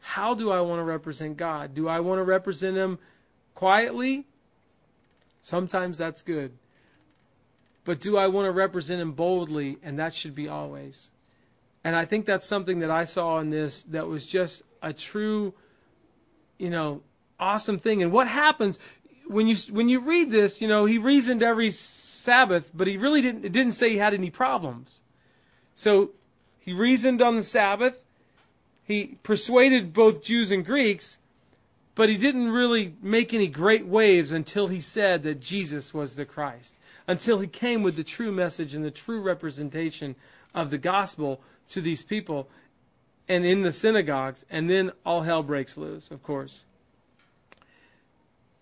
How 0.00 0.34
do 0.34 0.50
I 0.50 0.60
want 0.60 0.80
to 0.80 0.84
represent 0.84 1.36
God? 1.36 1.74
Do 1.74 1.88
I 1.88 2.00
want 2.00 2.18
to 2.18 2.24
represent 2.24 2.76
Him 2.76 2.98
quietly? 3.54 4.24
Sometimes 5.42 5.98
that's 5.98 6.22
good. 6.22 6.52
But 7.84 8.00
do 8.00 8.16
I 8.16 8.26
want 8.26 8.46
to 8.46 8.52
represent 8.52 9.00
Him 9.00 9.12
boldly? 9.12 9.78
And 9.82 9.98
that 9.98 10.14
should 10.14 10.34
be 10.34 10.48
always. 10.48 11.10
And 11.84 11.96
I 11.96 12.04
think 12.04 12.26
that's 12.26 12.46
something 12.46 12.80
that 12.80 12.90
I 12.90 13.04
saw 13.04 13.38
in 13.38 13.50
this 13.50 13.82
that 13.82 14.08
was 14.08 14.26
just 14.26 14.62
a 14.82 14.92
true, 14.92 15.54
you 16.58 16.70
know, 16.70 17.02
awesome 17.40 17.78
thing. 17.78 18.02
And 18.02 18.12
what 18.12 18.28
happens 18.28 18.78
when 19.26 19.46
you 19.46 19.56
when 19.70 19.88
you 19.88 20.00
read 20.00 20.30
this, 20.30 20.60
you 20.60 20.68
know, 20.68 20.84
he 20.84 20.98
reasoned 20.98 21.42
every 21.42 21.70
Sabbath, 21.70 22.70
but 22.74 22.86
he 22.86 22.96
really 22.96 23.22
didn't 23.22 23.44
it 23.44 23.52
didn't 23.52 23.72
say 23.72 23.90
he 23.90 23.98
had 23.98 24.14
any 24.14 24.30
problems. 24.30 25.02
So 25.74 26.10
he 26.58 26.72
reasoned 26.72 27.22
on 27.22 27.36
the 27.36 27.42
Sabbath. 27.42 28.04
He 28.82 29.18
persuaded 29.22 29.92
both 29.92 30.22
Jews 30.22 30.50
and 30.50 30.64
Greeks, 30.64 31.18
but 31.98 32.08
he 32.08 32.16
didn't 32.16 32.52
really 32.52 32.94
make 33.02 33.34
any 33.34 33.48
great 33.48 33.84
waves 33.84 34.30
until 34.30 34.68
he 34.68 34.80
said 34.80 35.24
that 35.24 35.40
Jesus 35.40 35.92
was 35.92 36.14
the 36.14 36.24
Christ, 36.24 36.78
until 37.08 37.40
he 37.40 37.48
came 37.48 37.82
with 37.82 37.96
the 37.96 38.04
true 38.04 38.30
message 38.30 38.72
and 38.72 38.84
the 38.84 38.90
true 38.92 39.20
representation 39.20 40.14
of 40.54 40.70
the 40.70 40.78
gospel 40.78 41.40
to 41.70 41.80
these 41.80 42.04
people 42.04 42.48
and 43.28 43.44
in 43.44 43.62
the 43.62 43.72
synagogues, 43.72 44.46
and 44.48 44.70
then 44.70 44.92
all 45.04 45.22
hell 45.22 45.42
breaks 45.42 45.76
loose, 45.76 46.12
of 46.12 46.22
course. 46.22 46.62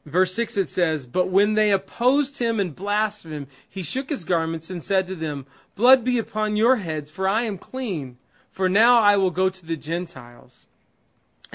Verse 0.06 0.32
6 0.32 0.56
it 0.56 0.70
says, 0.70 1.04
But 1.04 1.28
when 1.28 1.52
they 1.52 1.70
opposed 1.70 2.38
him 2.38 2.58
and 2.58 2.74
blasphemed 2.74 3.34
him, 3.34 3.46
he 3.68 3.82
shook 3.82 4.08
his 4.08 4.24
garments 4.24 4.70
and 4.70 4.82
said 4.82 5.06
to 5.08 5.14
them, 5.14 5.44
Blood 5.74 6.04
be 6.04 6.16
upon 6.16 6.56
your 6.56 6.76
heads, 6.76 7.10
for 7.10 7.28
I 7.28 7.42
am 7.42 7.58
clean. 7.58 8.16
For 8.50 8.70
now 8.70 8.98
I 8.98 9.18
will 9.18 9.30
go 9.30 9.50
to 9.50 9.66
the 9.66 9.76
Gentiles. 9.76 10.68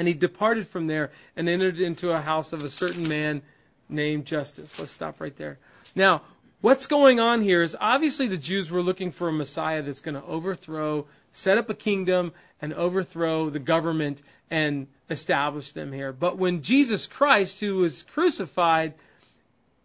And 0.01 0.07
he 0.07 0.15
departed 0.15 0.67
from 0.67 0.87
there 0.87 1.11
and 1.35 1.47
entered 1.47 1.79
into 1.79 2.09
a 2.09 2.21
house 2.21 2.53
of 2.53 2.63
a 2.63 2.71
certain 2.71 3.07
man 3.07 3.43
named 3.87 4.25
Justus. 4.25 4.79
Let's 4.79 4.91
stop 4.91 5.21
right 5.21 5.35
there. 5.35 5.59
Now, 5.93 6.23
what's 6.59 6.87
going 6.87 7.19
on 7.19 7.43
here 7.43 7.61
is 7.61 7.77
obviously 7.79 8.25
the 8.25 8.35
Jews 8.35 8.71
were 8.71 8.81
looking 8.81 9.11
for 9.11 9.27
a 9.27 9.31
Messiah 9.31 9.83
that's 9.83 9.99
going 9.99 10.15
to 10.15 10.23
overthrow, 10.23 11.05
set 11.31 11.59
up 11.59 11.69
a 11.69 11.75
kingdom, 11.75 12.33
and 12.59 12.73
overthrow 12.73 13.51
the 13.51 13.59
government 13.59 14.23
and 14.49 14.87
establish 15.07 15.71
them 15.71 15.91
here. 15.93 16.11
But 16.11 16.35
when 16.35 16.63
Jesus 16.63 17.05
Christ, 17.05 17.59
who 17.59 17.75
was 17.75 18.01
crucified, 18.01 18.95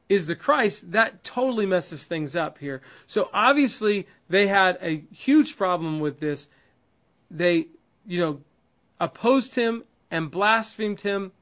is 0.09 0.27
the 0.27 0.35
Christ, 0.35 0.93
that 0.93 1.25
totally 1.25 1.67
messes 1.67 2.07
things 2.07 2.35
up 2.35 2.57
here. 2.57 2.81
So 3.07 3.29
obviously 3.35 4.07
they 4.31 4.47
had 4.47 4.79
a 4.81 5.05
huge 5.13 5.59
problem 5.59 6.01
with 6.01 6.21
this. 6.21 6.49
They, 7.31 7.67
you 8.07 8.19
know, 8.19 8.41
opposed 8.99 9.57
him 9.57 9.85
and 10.11 10.31
blasphemed 10.31 11.03
him. 11.03 11.33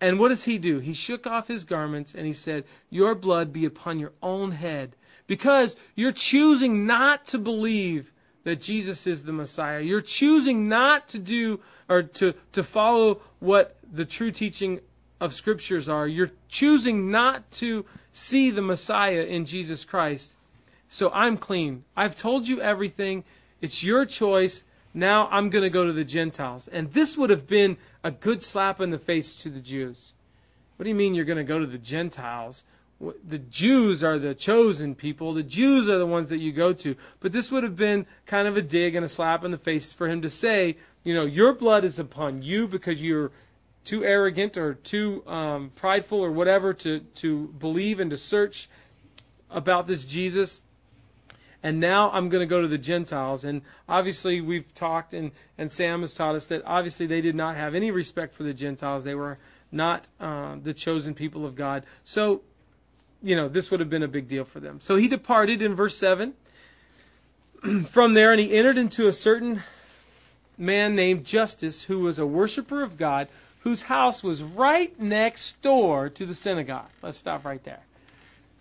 And 0.00 0.18
what 0.18 0.28
does 0.28 0.44
he 0.44 0.58
do? 0.58 0.80
He 0.80 0.92
shook 0.92 1.26
off 1.26 1.48
his 1.48 1.64
garments 1.64 2.14
and 2.14 2.26
he 2.26 2.32
said, 2.32 2.64
Your 2.90 3.14
blood 3.14 3.52
be 3.52 3.64
upon 3.64 3.98
your 3.98 4.12
own 4.22 4.52
head. 4.52 4.96
Because 5.26 5.76
you're 5.94 6.12
choosing 6.12 6.86
not 6.86 7.26
to 7.28 7.38
believe 7.38 8.12
that 8.42 8.60
Jesus 8.60 9.06
is 9.06 9.22
the 9.22 9.32
Messiah. 9.32 9.80
You're 9.80 10.02
choosing 10.02 10.68
not 10.68 11.08
to 11.08 11.18
do 11.18 11.60
or 11.88 12.02
to, 12.02 12.34
to 12.52 12.62
follow 12.62 13.20
what 13.40 13.76
the 13.90 14.04
true 14.04 14.30
teaching 14.30 14.80
of 15.20 15.32
scriptures 15.32 15.88
are. 15.88 16.06
You're 16.06 16.32
choosing 16.48 17.10
not 17.10 17.50
to 17.52 17.86
see 18.12 18.50
the 18.50 18.62
Messiah 18.62 19.22
in 19.22 19.46
Jesus 19.46 19.84
Christ. 19.84 20.34
So 20.88 21.10
I'm 21.14 21.38
clean. 21.38 21.84
I've 21.96 22.16
told 22.16 22.46
you 22.46 22.60
everything. 22.60 23.24
It's 23.60 23.82
your 23.82 24.04
choice. 24.04 24.64
Now 24.94 25.28
I'm 25.32 25.50
going 25.50 25.64
to 25.64 25.70
go 25.70 25.84
to 25.84 25.92
the 25.92 26.04
Gentiles. 26.04 26.68
And 26.68 26.92
this 26.92 27.18
would 27.18 27.30
have 27.30 27.48
been 27.48 27.76
a 28.04 28.12
good 28.12 28.42
slap 28.42 28.80
in 28.80 28.90
the 28.90 28.98
face 28.98 29.34
to 29.36 29.50
the 29.50 29.60
Jews. 29.60 30.14
What 30.76 30.84
do 30.84 30.88
you 30.88 30.94
mean 30.94 31.14
you're 31.14 31.24
going 31.24 31.36
to 31.36 31.44
go 31.44 31.58
to 31.58 31.66
the 31.66 31.78
Gentiles? 31.78 32.64
The 33.00 33.38
Jews 33.38 34.04
are 34.04 34.18
the 34.18 34.34
chosen 34.34 34.94
people. 34.94 35.34
The 35.34 35.42
Jews 35.42 35.88
are 35.88 35.98
the 35.98 36.06
ones 36.06 36.28
that 36.28 36.38
you 36.38 36.52
go 36.52 36.72
to. 36.74 36.96
But 37.18 37.32
this 37.32 37.50
would 37.50 37.64
have 37.64 37.76
been 37.76 38.06
kind 38.24 38.46
of 38.46 38.56
a 38.56 38.62
dig 38.62 38.94
and 38.94 39.04
a 39.04 39.08
slap 39.08 39.44
in 39.44 39.50
the 39.50 39.58
face 39.58 39.92
for 39.92 40.08
him 40.08 40.22
to 40.22 40.30
say, 40.30 40.76
you 41.02 41.12
know, 41.12 41.26
your 41.26 41.52
blood 41.52 41.84
is 41.84 41.98
upon 41.98 42.42
you 42.42 42.68
because 42.68 43.02
you're 43.02 43.32
too 43.84 44.04
arrogant 44.04 44.56
or 44.56 44.74
too 44.74 45.26
um, 45.26 45.70
prideful 45.74 46.20
or 46.20 46.30
whatever 46.30 46.72
to, 46.72 47.00
to 47.00 47.48
believe 47.58 48.00
and 48.00 48.10
to 48.10 48.16
search 48.16 48.68
about 49.50 49.86
this 49.86 50.04
Jesus. 50.04 50.62
And 51.64 51.80
now 51.80 52.10
I'm 52.10 52.28
going 52.28 52.42
to 52.42 52.46
go 52.46 52.60
to 52.60 52.68
the 52.68 52.76
Gentiles. 52.76 53.42
And 53.42 53.62
obviously, 53.88 54.42
we've 54.42 54.72
talked, 54.74 55.14
and, 55.14 55.32
and 55.56 55.72
Sam 55.72 56.02
has 56.02 56.12
taught 56.12 56.34
us 56.34 56.44
that 56.44 56.62
obviously 56.66 57.06
they 57.06 57.22
did 57.22 57.34
not 57.34 57.56
have 57.56 57.74
any 57.74 57.90
respect 57.90 58.34
for 58.34 58.42
the 58.42 58.52
Gentiles. 58.52 59.02
They 59.02 59.14
were 59.14 59.38
not 59.72 60.10
uh, 60.20 60.56
the 60.62 60.74
chosen 60.74 61.14
people 61.14 61.46
of 61.46 61.56
God. 61.56 61.86
So, 62.04 62.42
you 63.22 63.34
know, 63.34 63.48
this 63.48 63.70
would 63.70 63.80
have 63.80 63.88
been 63.88 64.02
a 64.02 64.08
big 64.08 64.28
deal 64.28 64.44
for 64.44 64.60
them. 64.60 64.78
So 64.78 64.96
he 64.96 65.08
departed 65.08 65.62
in 65.62 65.74
verse 65.74 65.96
7 65.96 66.34
from 67.86 68.12
there, 68.12 68.30
and 68.30 68.40
he 68.42 68.52
entered 68.52 68.76
into 68.76 69.08
a 69.08 69.12
certain 69.12 69.62
man 70.58 70.94
named 70.94 71.24
Justus, 71.24 71.84
who 71.84 72.00
was 72.00 72.18
a 72.18 72.26
worshiper 72.26 72.82
of 72.82 72.98
God, 72.98 73.26
whose 73.60 73.84
house 73.84 74.22
was 74.22 74.42
right 74.42 75.00
next 75.00 75.62
door 75.62 76.10
to 76.10 76.26
the 76.26 76.34
synagogue. 76.34 76.90
Let's 77.00 77.16
stop 77.16 77.46
right 77.46 77.64
there. 77.64 77.80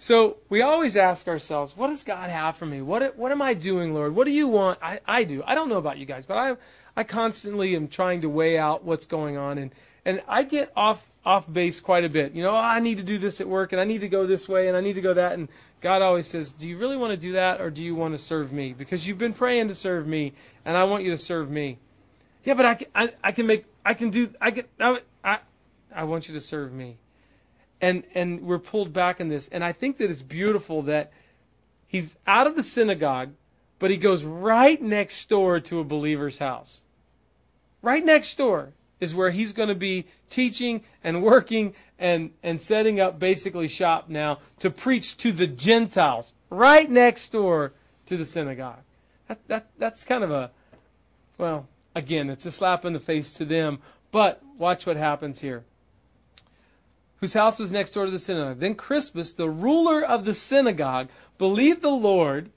So 0.04 0.36
we 0.50 0.62
always 0.62 0.98
ask 0.98 1.30
ourselves, 1.30 1.78
what 1.78 1.88
does 1.88 2.04
God 2.04 2.30
have 2.30 2.58
for 2.58 2.66
me? 2.66 2.82
What, 2.82 3.18
what 3.18 3.32
am 3.32 3.42
I 3.42 3.54
doing, 3.54 3.94
Lord? 3.94 4.14
What 4.14 4.28
do 4.28 4.34
you 4.34 4.50
want? 4.50 4.78
I, 4.82 5.00
I 5.08 5.24
do. 5.24 5.42
I 5.48 5.56
don't 5.56 5.70
know 5.70 5.78
about 5.78 5.98
you 5.98 6.06
guys, 6.06 6.26
but 6.26 6.36
I, 6.36 6.58
I 6.98 7.06
constantly 7.06 7.74
am 7.74 7.88
trying 7.88 8.20
to 8.20 8.28
weigh 8.28 8.58
out 8.58 8.84
what's 8.84 9.06
going 9.06 9.38
on. 9.38 9.58
And, 9.58 9.72
and 10.04 10.22
I 10.28 10.44
get 10.44 10.74
off, 10.76 11.10
off 11.26 11.50
base 11.50 11.80
quite 11.80 12.04
a 12.04 12.10
bit. 12.10 12.34
You 12.34 12.44
know, 12.44 12.52
oh, 12.52 12.58
I 12.58 12.82
need 12.82 12.98
to 12.98 13.04
do 13.04 13.18
this 13.18 13.40
at 13.40 13.48
work 13.48 13.72
and 13.72 13.80
I 13.80 13.86
need 13.86 14.02
to 14.02 14.10
go 14.10 14.28
this 14.28 14.50
way 14.50 14.68
and 14.68 14.76
I 14.76 14.82
need 14.82 14.96
to 14.96 15.02
go 15.02 15.14
that. 15.14 15.36
And 15.40 15.48
God 15.80 16.02
always 16.02 16.28
says, 16.28 16.52
do 16.52 16.68
you 16.68 16.78
really 16.78 16.98
want 16.98 17.12
to 17.12 17.18
do 17.18 17.32
that 17.32 17.62
or 17.62 17.70
do 17.70 17.82
you 17.82 17.96
want 17.96 18.14
to 18.14 18.18
serve 18.18 18.52
me? 18.52 18.74
Because 18.74 19.08
you've 19.08 19.18
been 19.18 19.32
praying 19.32 19.70
to 19.70 19.74
serve 19.74 20.06
me 20.06 20.34
and 20.66 20.76
I 20.76 20.84
want 20.84 21.06
you 21.06 21.12
to 21.12 21.18
serve 21.18 21.50
me. 21.50 21.78
Yeah, 22.44 22.56
but 22.56 22.66
I 22.66 22.76
can, 22.76 22.88
I, 22.94 23.14
I 23.24 23.32
can 23.32 23.48
make, 23.48 23.64
I 23.86 23.94
can 23.94 24.10
do, 24.10 24.34
I 24.42 24.52
can, 24.52 24.66
I, 24.82 25.00
I, 25.24 25.40
I 25.96 26.04
want 26.04 26.28
you 26.28 26.34
to 26.34 26.42
serve 26.42 26.74
me. 26.74 26.98
And, 27.84 28.04
and 28.16 28.42
we're 28.42 28.60
pulled 28.60 28.94
back 28.94 29.20
in 29.20 29.28
this. 29.28 29.50
And 29.50 29.64
I 29.64 29.74
think 29.74 29.98
that 29.98 30.10
it's 30.10 30.22
beautiful 30.22 30.82
that 30.84 31.12
he's 31.86 32.16
out 32.26 32.48
of 32.48 32.56
the 32.56 32.64
synagogue, 32.64 33.32
but 33.78 33.92
he 33.92 33.98
goes 33.98 34.24
right 34.24 34.82
next 34.82 35.28
door 35.28 35.60
to 35.60 35.80
a 35.80 35.84
believer's 35.84 36.40
house. 36.40 36.84
Right 37.82 38.06
next 38.06 38.38
door. 38.38 38.72
is 39.02 39.14
where 39.14 39.32
he's 39.32 39.52
going 39.52 39.68
to 39.68 39.76
be 39.76 40.06
teaching 40.30 40.82
and 41.04 41.22
working 41.22 41.76
and, 42.00 42.32
and 42.42 42.62
setting 42.62 43.02
up 43.02 43.20
basically 43.20 43.68
shop 43.68 44.08
now 44.08 44.40
to 44.60 44.70
preach 44.70 45.18
to 45.18 45.34
the 45.34 45.48
Gentiles 45.48 46.32
right 46.50 46.90
next 46.90 47.34
door 47.34 47.74
to 48.06 48.16
the 48.16 48.26
synagogue. 48.26 48.80
That, 49.28 49.48
that, 49.50 49.68
that's 49.78 50.06
kind 50.06 50.24
of 50.24 50.32
a, 50.32 50.52
well, 51.38 51.68
again, 51.94 52.30
it's 52.30 52.46
a 52.46 52.52
slap 52.52 52.86
in 52.86 52.94
the 52.94 53.00
face 53.00 53.34
to 53.34 53.46
them, 53.46 53.80
but 54.12 54.42
watch 54.58 54.86
what 54.86 54.96
happens 54.96 55.40
here. 55.40 55.66
Whose 57.24 57.36
house 57.36 57.58
was 57.58 57.72
next 57.72 57.92
door 57.92 58.04
to 58.04 58.12
the 58.12 58.20
synagogue. 58.20 58.60
Then 58.60 58.76
Crispus, 58.76 59.32
the 59.32 59.50
ruler 59.50 60.04
of 60.04 60.26
the 60.26 60.34
synagogue, 60.34 61.08
believed 61.38 61.82
the 61.82 61.88
Lord 61.88 62.50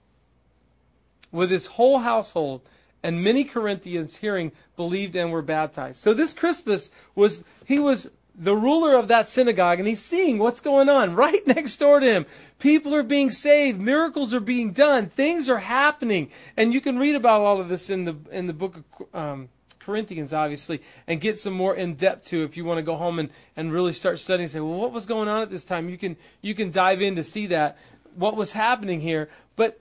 with 1.31 1.53
his 1.53 1.67
whole 1.67 2.01
household, 2.01 2.63
and 3.01 3.23
many 3.23 3.45
Corinthians 3.45 4.17
hearing 4.17 4.51
believed 4.75 5.15
and 5.15 5.31
were 5.31 5.41
baptized. 5.41 6.03
So 6.03 6.13
this 6.13 6.33
Crispus 6.33 6.91
was 7.15 7.45
he 7.65 7.79
was 7.79 8.11
the 8.35 8.57
ruler 8.57 8.97
of 8.97 9.07
that 9.07 9.29
synagogue 9.29 9.79
and 9.79 9.87
he's 9.87 10.03
seeing 10.03 10.39
what's 10.39 10.61
going 10.61 10.89
on 10.89 11.15
right 11.25 11.47
next 11.47 11.77
door 11.77 12.01
to 12.01 12.07
him. 12.07 12.27
People 12.59 12.93
are 12.93 13.05
being 13.05 13.31
saved, 13.31 13.81
miracles 13.81 14.35
are 14.35 14.41
being 14.41 14.73
done, 14.73 15.11
things 15.11 15.49
are 15.49 15.59
happening. 15.59 16.29
And 16.57 16.75
you 16.75 16.81
can 16.81 16.99
read 16.99 17.15
about 17.15 17.43
all 17.43 17.61
of 17.61 17.69
this 17.69 17.89
in 17.89 18.05
the 18.05 18.17
in 18.33 18.49
the 18.49 18.53
book 18.53 18.79
of 18.79 19.15
um, 19.15 19.49
Corinthians, 19.87 20.33
obviously, 20.33 20.83
and 21.07 21.21
get 21.21 21.39
some 21.39 21.55
more 21.55 21.75
in 21.75 21.95
depth 21.95 22.27
to 22.27 22.43
if 22.43 22.57
you 22.57 22.65
want 22.65 22.79
to 22.79 22.83
go 22.83 22.97
home 22.97 23.21
and, 23.21 23.31
and 23.57 23.73
really 23.73 23.93
start 23.93 24.19
studying 24.19 24.49
say, 24.49 24.59
well, 24.59 24.79
what 24.79 24.93
was 24.93 25.07
going 25.07 25.29
on 25.29 25.43
at 25.43 25.51
this 25.51 25.65
time? 25.65 25.89
You 25.89 25.97
can 25.97 26.17
you 26.43 26.55
can 26.55 26.73
dive 26.73 27.01
in 27.01 27.15
to 27.15 27.23
see 27.23 27.47
that, 27.47 27.79
what 28.17 28.37
was 28.37 28.53
happening 28.53 29.01
here. 29.01 29.31
But 29.55 29.81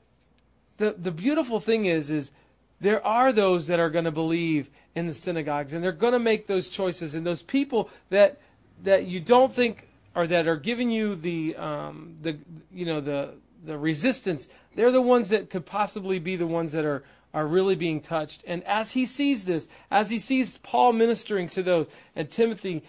the 0.77 0.95
the 0.97 1.11
beautiful 1.11 1.59
thing 1.59 1.85
is 1.85 2.11
is 2.11 2.31
there 2.79 3.05
are 3.05 3.33
those 3.33 3.65
that 3.67 3.79
are 3.79 3.89
going 3.89 4.05
to 4.05 4.11
believe 4.11 4.69
in 4.93 5.07
the 5.07 5.13
synagogues 5.13 5.73
and 5.73 5.83
they're 5.83 5.91
going 5.91 6.13
to 6.13 6.19
make 6.19 6.47
those 6.47 6.69
choices 6.69 7.15
and 7.15 7.25
those 7.25 7.41
people 7.41 7.89
that 8.09 8.39
that 8.83 9.05
you 9.05 9.19
don't 9.19 9.53
think 9.53 9.87
or 10.13 10.27
that 10.27 10.47
are 10.47 10.57
giving 10.57 10.91
you 10.91 11.15
the 11.15 11.55
um, 11.55 12.15
the 12.21 12.37
you 12.71 12.85
know 12.85 13.01
the 13.01 13.33
the 13.65 13.77
resistance 13.77 14.47
they're 14.75 14.91
the 14.91 15.01
ones 15.01 15.29
that 15.29 15.49
could 15.49 15.65
possibly 15.65 16.19
be 16.19 16.35
the 16.35 16.47
ones 16.47 16.73
that 16.73 16.85
are 16.85 17.03
are 17.35 17.45
really 17.45 17.75
being 17.75 17.99
touched. 17.99 18.43
And 18.47 18.63
as 18.63 18.93
he 18.93 19.05
sees 19.05 19.43
this 19.43 19.67
as 19.91 20.09
he 20.09 20.17
sees 20.17 20.57
Paul 20.59 20.93
ministering 20.93 21.49
to 21.49 21.61
those 21.61 21.87
and 22.15 22.29
Timothy 22.29 22.81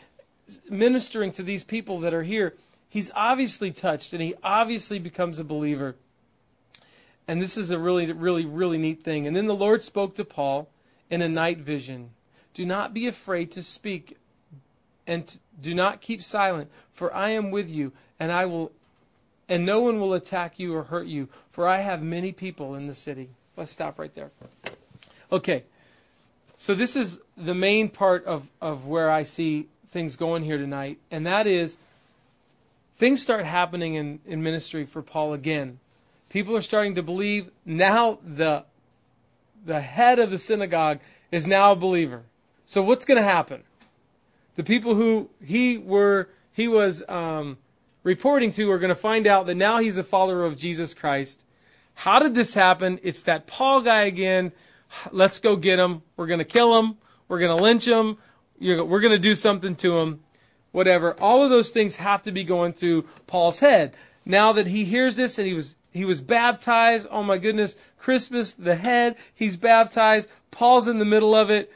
ministering 0.71 1.33
to 1.33 1.43
these 1.43 1.65
people 1.65 1.99
that 2.01 2.15
are 2.15 2.23
here 2.23 2.55
he's 2.89 3.11
obviously 3.17 3.73
touched 3.73 4.13
and 4.13 4.23
he 4.23 4.35
obviously 4.45 5.01
becomes 5.01 5.41
a 5.41 5.45
believer. 5.45 5.97
And 7.27 7.43
this 7.43 7.57
is 7.57 7.71
a 7.71 7.79
really 7.79 8.11
really 8.13 8.47
really 8.47 8.79
neat 8.79 9.03
thing. 9.03 9.27
And 9.27 9.35
then 9.35 9.47
the 9.47 9.55
Lord 9.55 9.83
spoke 9.83 10.15
to 10.15 10.25
Paul 10.25 10.69
in 11.11 11.21
a 11.21 11.29
night 11.29 11.59
vision. 11.59 12.11
Do 12.55 12.65
not 12.65 12.95
be 12.95 13.09
afraid 13.09 13.51
to 13.51 13.63
speak 13.65 14.17
and 15.09 15.39
do 15.61 15.75
not 15.75 16.01
keep 16.01 16.23
silent, 16.23 16.71
for 16.93 17.13
I 17.15 17.31
am 17.31 17.51
with 17.51 17.69
you, 17.69 17.93
and 18.21 18.31
I 18.31 18.47
will 18.47 18.71
and 19.49 19.67
no 19.67 19.81
one 19.81 20.01
will 20.01 20.15
attack 20.15 20.61
you 20.61 20.73
or 20.75 20.85
hurt 20.85 21.09
you, 21.09 21.29
for 21.51 21.67
I 21.67 21.79
have 21.79 22.01
many 22.01 22.31
people 22.31 22.77
in 22.77 22.87
the 22.87 22.95
city. 22.95 23.31
Let's 23.57 23.71
stop 23.71 23.99
right 23.99 24.15
there. 24.15 24.31
Okay. 25.33 25.65
So 26.57 26.75
this 26.75 26.97
is 26.97 27.21
the 27.37 27.55
main 27.55 27.89
part 27.89 28.25
of, 28.25 28.49
of 28.61 28.87
where 28.87 29.11
I 29.11 29.23
see 29.23 29.69
things 29.91 30.17
going 30.17 30.43
here 30.43 30.59
tonight, 30.59 30.99
and 31.11 31.27
that 31.27 31.47
is 31.47 31.79
things 32.97 33.23
start 33.23 33.45
happening 33.45 33.95
in, 33.95 34.21
in 34.27 34.43
ministry 34.43 34.85
for 34.85 35.03
Paul 35.03 35.33
again. 35.33 35.79
People 36.29 36.57
are 36.57 36.63
starting 36.63 36.95
to 36.95 37.03
believe. 37.03 37.51
Now 37.65 38.19
the 38.27 38.65
the 39.65 39.81
head 39.81 40.19
of 40.19 40.31
the 40.31 40.39
synagogue 40.39 41.01
is 41.33 41.47
now 41.47 41.73
a 41.73 41.77
believer. 41.77 42.23
So 42.65 42.83
what's 42.83 43.05
going 43.05 43.19
to 43.19 43.25
happen? 43.25 43.65
the 44.57 44.65
people 44.65 44.95
who 44.95 45.31
he 45.43 45.79
were 45.79 46.29
he 46.53 46.67
was 46.67 47.07
um, 47.09 47.59
reporting 48.03 48.51
to 48.53 48.71
are 48.71 48.79
going 48.79 48.89
to 48.89 48.95
find 48.95 49.27
out 49.27 49.47
that 49.47 49.55
now 49.55 49.79
he's 49.79 49.97
a 49.97 50.03
follower 50.03 50.45
of 50.45 50.57
Jesus 50.57 50.95
Christ. 50.95 51.43
How 51.97 52.19
did 52.19 52.35
this 52.35 52.55
happen? 52.55 53.01
It's 53.03 53.23
that 53.23 53.47
Paul 53.47 53.81
guy 53.81 54.03
again. 54.03 54.53
Let's 55.11 55.41
go 55.41 55.57
get 55.57 55.79
him. 55.79 56.03
We're 56.17 56.27
going 56.27 56.39
to 56.39 56.45
kill 56.45 56.79
him. 56.79 56.99
We're 57.27 57.39
going 57.39 57.57
to 57.57 57.63
lynch 57.63 57.87
him. 57.87 58.19
We're 58.61 59.01
going 59.01 59.13
to 59.13 59.19
do 59.19 59.35
something 59.35 59.75
to 59.77 59.99
him. 59.99 60.21
Whatever. 60.73 61.15
All 61.21 61.43
of 61.43 61.49
those 61.51 61.71
things 61.71 61.97
have 61.97 62.23
to 62.25 62.33
be 62.33 62.45
going 62.45 62.75
through 62.75 63.07
Paul's 63.27 63.61
head. 63.61 63.97
Now 64.27 64.53
that 64.53 64.67
he 64.67 64.85
hears 64.85 65.17
this 65.17 65.39
and 65.39 65.47
he 65.47 65.55
was 65.55 65.75
he 65.91 66.05
was 66.05 66.21
baptized. 66.21 67.07
Oh 67.11 67.23
my 67.23 67.39
goodness. 67.39 67.77
Crispus, 67.99 68.53
the 68.53 68.75
head, 68.75 69.17
he's 69.35 69.57
baptized. 69.57 70.29
Paul's 70.51 70.87
in 70.89 70.99
the 70.99 71.07
middle 71.07 71.35
of 71.35 71.49
it. 71.49 71.73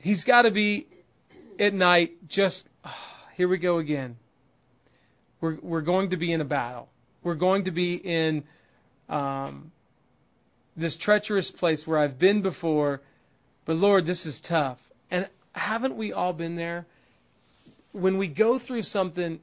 He's 0.00 0.24
got 0.24 0.42
to 0.42 0.50
be 0.50 0.88
at 1.60 1.74
night, 1.74 2.28
just 2.28 2.68
oh, 2.84 2.92
here 3.34 3.46
we 3.46 3.58
go 3.58 3.78
again. 3.78 4.16
We're 5.40 5.58
we're 5.62 5.82
going 5.82 6.10
to 6.10 6.16
be 6.16 6.32
in 6.32 6.40
a 6.40 6.44
battle. 6.44 6.88
We're 7.22 7.34
going 7.34 7.64
to 7.64 7.70
be 7.70 7.94
in 7.94 8.42
um, 9.08 9.72
this 10.76 10.96
treacherous 10.96 11.50
place 11.50 11.86
where 11.86 11.98
I've 11.98 12.18
been 12.18 12.42
before, 12.42 13.00
but 13.64 13.76
Lord, 13.76 14.06
this 14.06 14.26
is 14.26 14.40
tough. 14.40 14.90
And 15.10 15.28
haven't 15.52 15.96
we 15.96 16.12
all 16.12 16.32
been 16.32 16.56
there? 16.56 16.86
When 17.92 18.18
we 18.18 18.28
go 18.28 18.58
through 18.58 18.82
something, 18.82 19.40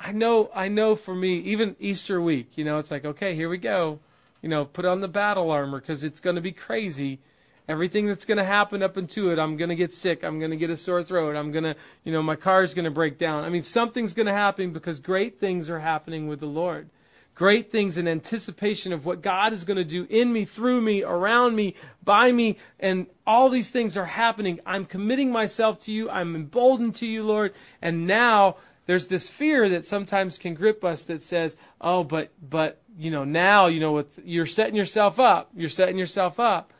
I 0.00 0.12
know, 0.12 0.50
I 0.54 0.68
know 0.68 0.96
for 0.96 1.14
me, 1.14 1.38
even 1.38 1.76
Easter 1.78 2.20
week, 2.20 2.56
you 2.56 2.64
know, 2.64 2.78
it's 2.78 2.90
like, 2.90 3.04
okay, 3.04 3.34
here 3.34 3.48
we 3.48 3.58
go. 3.58 4.00
You 4.40 4.48
know, 4.48 4.64
put 4.64 4.84
on 4.84 5.00
the 5.00 5.08
battle 5.08 5.50
armor 5.50 5.80
because 5.80 6.02
it's 6.02 6.20
going 6.20 6.36
to 6.36 6.42
be 6.42 6.52
crazy 6.52 7.20
everything 7.68 8.06
that's 8.06 8.24
going 8.24 8.38
to 8.38 8.44
happen 8.44 8.82
up 8.82 8.96
into 8.96 9.30
it 9.30 9.38
i'm 9.38 9.56
going 9.56 9.68
to 9.68 9.76
get 9.76 9.92
sick 9.92 10.24
i'm 10.24 10.38
going 10.38 10.50
to 10.50 10.56
get 10.56 10.70
a 10.70 10.76
sore 10.76 11.02
throat 11.02 11.36
i'm 11.36 11.52
going 11.52 11.64
to 11.64 11.74
you 12.04 12.12
know 12.12 12.22
my 12.22 12.36
car's 12.36 12.74
going 12.74 12.84
to 12.84 12.90
break 12.90 13.18
down 13.18 13.44
i 13.44 13.48
mean 13.48 13.62
something's 13.62 14.12
going 14.12 14.26
to 14.26 14.32
happen 14.32 14.72
because 14.72 14.98
great 14.98 15.38
things 15.38 15.70
are 15.70 15.80
happening 15.80 16.26
with 16.28 16.40
the 16.40 16.46
lord 16.46 16.88
great 17.34 17.72
things 17.72 17.96
in 17.96 18.06
anticipation 18.06 18.92
of 18.92 19.06
what 19.06 19.22
god 19.22 19.52
is 19.52 19.64
going 19.64 19.76
to 19.76 19.84
do 19.84 20.06
in 20.10 20.32
me 20.32 20.44
through 20.44 20.80
me 20.80 21.02
around 21.02 21.56
me 21.56 21.74
by 22.04 22.30
me 22.30 22.58
and 22.78 23.06
all 23.26 23.48
these 23.48 23.70
things 23.70 23.96
are 23.96 24.06
happening. 24.06 24.60
I'm 24.66 24.84
committing 24.84 25.30
myself 25.30 25.80
to 25.84 25.92
you. 25.92 26.10
I'm 26.10 26.34
emboldened 26.34 26.96
to 26.96 27.06
you 27.06 27.24
lord. 27.24 27.54
And 27.80 28.06
now 28.06 28.56
there's 28.86 29.06
this 29.06 29.30
fear 29.30 29.68
that 29.68 29.86
sometimes 29.86 30.38
can 30.38 30.54
grip 30.54 30.84
us 30.84 31.04
that 31.04 31.22
says 31.22 31.56
oh 31.80 32.04
but 32.04 32.30
but 32.42 32.80
you 32.98 33.10
know 33.10 33.24
now 33.24 33.66
you 33.66 33.80
know 33.80 33.92
what 33.92 34.18
you're 34.24 34.46
setting 34.46 34.76
yourself 34.76 35.20
up. 35.20 35.50
You're 35.54 35.68
setting 35.68 35.98
yourself 35.98 36.40
up. 36.40 36.72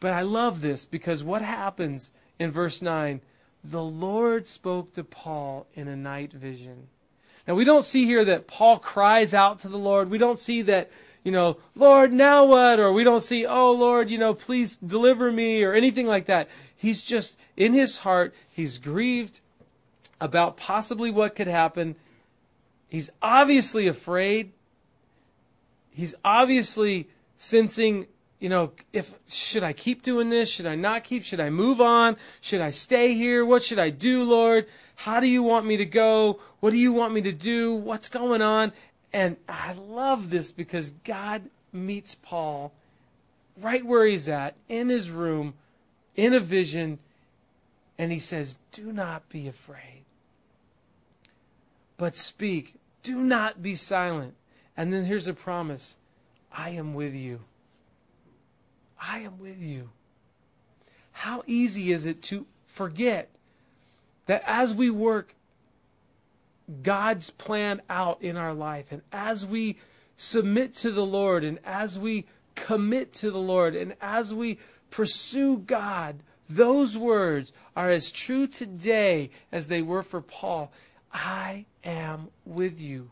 But 0.00 0.12
I 0.12 0.22
love 0.22 0.60
this 0.60 0.84
because 0.84 1.24
what 1.24 1.42
happens 1.42 2.10
in 2.38 2.50
verse 2.50 2.80
9? 2.80 3.20
The 3.64 3.82
Lord 3.82 4.46
spoke 4.46 4.94
to 4.94 5.02
Paul 5.02 5.66
in 5.74 5.88
a 5.88 5.96
night 5.96 6.32
vision. 6.32 6.86
Now, 7.48 7.54
we 7.54 7.64
don't 7.64 7.84
see 7.84 8.04
here 8.04 8.26
that 8.26 8.46
Paul 8.46 8.78
cries 8.78 9.32
out 9.32 9.60
to 9.60 9.70
the 9.70 9.78
Lord. 9.78 10.10
We 10.10 10.18
don't 10.18 10.38
see 10.38 10.60
that, 10.62 10.90
you 11.24 11.32
know, 11.32 11.56
Lord, 11.74 12.12
now 12.12 12.44
what? 12.44 12.78
Or 12.78 12.92
we 12.92 13.04
don't 13.04 13.22
see, 13.22 13.46
oh, 13.46 13.72
Lord, 13.72 14.10
you 14.10 14.18
know, 14.18 14.34
please 14.34 14.76
deliver 14.76 15.32
me 15.32 15.64
or 15.64 15.72
anything 15.72 16.06
like 16.06 16.26
that. 16.26 16.50
He's 16.76 17.00
just, 17.00 17.38
in 17.56 17.72
his 17.72 17.98
heart, 17.98 18.34
he's 18.50 18.76
grieved 18.76 19.40
about 20.20 20.58
possibly 20.58 21.10
what 21.10 21.34
could 21.34 21.46
happen. 21.46 21.96
He's 22.86 23.08
obviously 23.22 23.86
afraid. 23.86 24.52
He's 25.90 26.14
obviously 26.22 27.08
sensing 27.38 28.08
you 28.40 28.48
know, 28.48 28.72
if 28.92 29.14
should 29.28 29.64
I 29.64 29.72
keep 29.72 30.02
doing 30.02 30.30
this? 30.30 30.48
Should 30.48 30.66
I 30.66 30.76
not 30.76 31.04
keep? 31.04 31.24
Should 31.24 31.40
I 31.40 31.50
move 31.50 31.80
on? 31.80 32.16
Should 32.40 32.60
I 32.60 32.70
stay 32.70 33.14
here? 33.14 33.44
What 33.44 33.64
should 33.64 33.78
I 33.78 33.90
do, 33.90 34.22
Lord? 34.22 34.66
How 34.96 35.18
do 35.18 35.26
you 35.26 35.42
want 35.42 35.66
me 35.66 35.76
to 35.76 35.84
go? 35.84 36.40
What 36.60 36.70
do 36.70 36.76
you 36.76 36.92
want 36.92 37.14
me 37.14 37.20
to 37.22 37.32
do? 37.32 37.74
What's 37.74 38.08
going 38.08 38.42
on? 38.42 38.72
And 39.12 39.36
I 39.48 39.72
love 39.72 40.30
this 40.30 40.52
because 40.52 40.90
God 41.04 41.42
meets 41.72 42.14
Paul 42.14 42.72
right 43.60 43.84
where 43.84 44.06
he's 44.06 44.28
at 44.28 44.54
in 44.68 44.88
his 44.88 45.10
room 45.10 45.54
in 46.14 46.32
a 46.32 46.40
vision 46.40 46.98
and 47.96 48.12
he 48.12 48.20
says, 48.20 48.58
"Do 48.70 48.92
not 48.92 49.28
be 49.28 49.48
afraid, 49.48 50.04
but 51.96 52.16
speak. 52.16 52.74
Do 53.02 53.22
not 53.22 53.62
be 53.62 53.74
silent." 53.74 54.34
And 54.76 54.92
then 54.92 55.06
here's 55.06 55.26
a 55.26 55.34
promise. 55.34 55.96
I 56.52 56.70
am 56.70 56.94
with 56.94 57.14
you. 57.14 57.40
I 59.00 59.20
am 59.20 59.38
with 59.38 59.60
you. 59.60 59.90
How 61.12 61.42
easy 61.46 61.92
is 61.92 62.06
it 62.06 62.22
to 62.24 62.46
forget 62.66 63.30
that 64.26 64.42
as 64.46 64.74
we 64.74 64.90
work 64.90 65.34
God's 66.82 67.30
plan 67.30 67.80
out 67.88 68.22
in 68.22 68.36
our 68.36 68.54
life 68.54 68.92
and 68.92 69.02
as 69.10 69.44
we 69.46 69.78
submit 70.16 70.74
to 70.76 70.90
the 70.90 71.06
Lord 71.06 71.44
and 71.44 71.58
as 71.64 71.98
we 71.98 72.26
commit 72.54 73.12
to 73.14 73.30
the 73.30 73.38
Lord 73.38 73.74
and 73.74 73.94
as 74.00 74.34
we 74.34 74.58
pursue 74.90 75.58
God, 75.58 76.20
those 76.48 76.96
words 76.96 77.52
are 77.76 77.90
as 77.90 78.10
true 78.10 78.46
today 78.46 79.30
as 79.50 79.68
they 79.68 79.82
were 79.82 80.02
for 80.02 80.20
Paul. 80.20 80.72
I 81.12 81.66
am 81.84 82.28
with 82.44 82.80
you. 82.80 83.10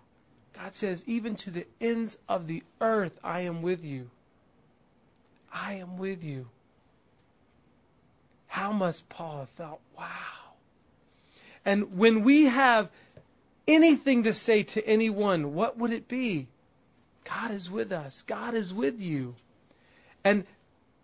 God 0.53 0.75
says, 0.75 1.05
even 1.07 1.37
to 1.37 1.51
the 1.51 1.67
ends 1.81 2.19
of 2.29 2.47
the 2.47 2.63
earth, 2.81 3.19
I 3.23 3.41
am 3.41 3.63
with 3.63 3.85
you. 3.85 4.11
I 5.53 5.75
am 5.75 5.97
with 5.99 6.23
you. 6.23 6.49
how 8.49 8.73
must 8.73 9.09
Paul 9.11 9.41
have 9.41 9.51
felt? 9.51 9.81
Wow. 9.97 10.55
And 11.65 11.99
when 11.99 12.23
we 12.25 12.45
have 12.45 12.89
anything 13.69 14.23
to 14.23 14.33
say 14.33 14.63
to 14.63 14.87
anyone, 14.87 15.55
what 15.55 15.77
would 15.77 15.93
it 15.93 16.09
be? 16.09 16.47
God 17.25 17.51
is 17.51 17.71
with 17.71 17.93
us. 17.93 18.23
God 18.23 18.55
is 18.55 18.73
with 18.73 19.01
you. 19.01 19.35
And 20.25 20.47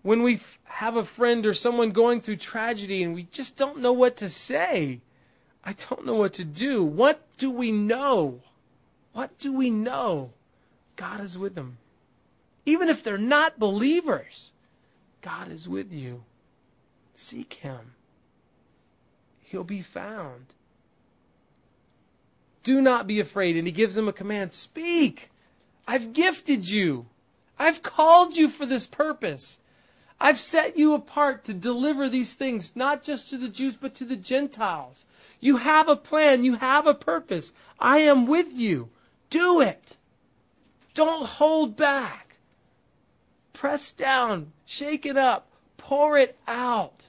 when 0.02 0.22
we 0.22 0.40
have 0.64 0.96
a 0.96 1.04
friend 1.04 1.44
or 1.44 1.52
someone 1.52 1.90
going 1.90 2.20
through 2.20 2.36
tragedy 2.36 3.02
and 3.02 3.14
we 3.14 3.24
just 3.24 3.56
don't 3.56 3.78
know 3.78 3.92
what 3.92 4.16
to 4.18 4.28
say, 4.28 5.00
I 5.64 5.74
don't 5.74 6.06
know 6.06 6.14
what 6.14 6.32
to 6.34 6.44
do. 6.44 6.82
What 6.82 7.20
do 7.36 7.50
we 7.50 7.70
know? 7.70 8.40
What 9.12 9.38
do 9.38 9.52
we 9.52 9.70
know? 9.70 10.30
God 10.96 11.20
is 11.20 11.36
with 11.36 11.54
them. 11.54 11.78
Even 12.64 12.88
if 12.88 13.02
they're 13.02 13.18
not 13.18 13.58
believers, 13.58 14.52
God 15.20 15.50
is 15.50 15.68
with 15.68 15.92
you. 15.92 16.24
Seek 17.14 17.54
Him, 17.54 17.94
He'll 19.40 19.64
be 19.64 19.82
found. 19.82 20.54
Do 22.62 22.80
not 22.80 23.08
be 23.08 23.18
afraid. 23.18 23.56
And 23.56 23.66
He 23.66 23.72
gives 23.72 23.96
them 23.96 24.08
a 24.08 24.12
command 24.12 24.52
speak. 24.52 25.30
I've 25.86 26.12
gifted 26.12 26.70
you, 26.70 27.06
I've 27.58 27.82
called 27.82 28.36
you 28.36 28.48
for 28.48 28.66
this 28.66 28.86
purpose. 28.86 29.58
I've 30.20 30.38
set 30.38 30.78
you 30.78 30.94
apart 30.94 31.42
to 31.44 31.52
deliver 31.52 32.08
these 32.08 32.34
things, 32.34 32.76
not 32.76 33.02
just 33.02 33.28
to 33.30 33.36
the 33.36 33.48
Jews, 33.48 33.74
but 33.74 33.92
to 33.96 34.04
the 34.04 34.14
Gentiles. 34.14 35.04
You 35.40 35.56
have 35.56 35.88
a 35.88 35.96
plan. 35.96 36.44
You 36.44 36.54
have 36.54 36.86
a 36.86 36.94
purpose. 36.94 37.52
I 37.80 37.98
am 37.98 38.26
with 38.26 38.56
you. 38.56 38.90
Do 39.30 39.60
it. 39.60 39.96
Don't 40.94 41.26
hold 41.26 41.76
back. 41.76 42.21
Press 43.62 43.92
down, 43.92 44.50
shake 44.66 45.06
it 45.06 45.16
up, 45.16 45.46
pour 45.76 46.18
it 46.18 46.36
out. 46.48 47.06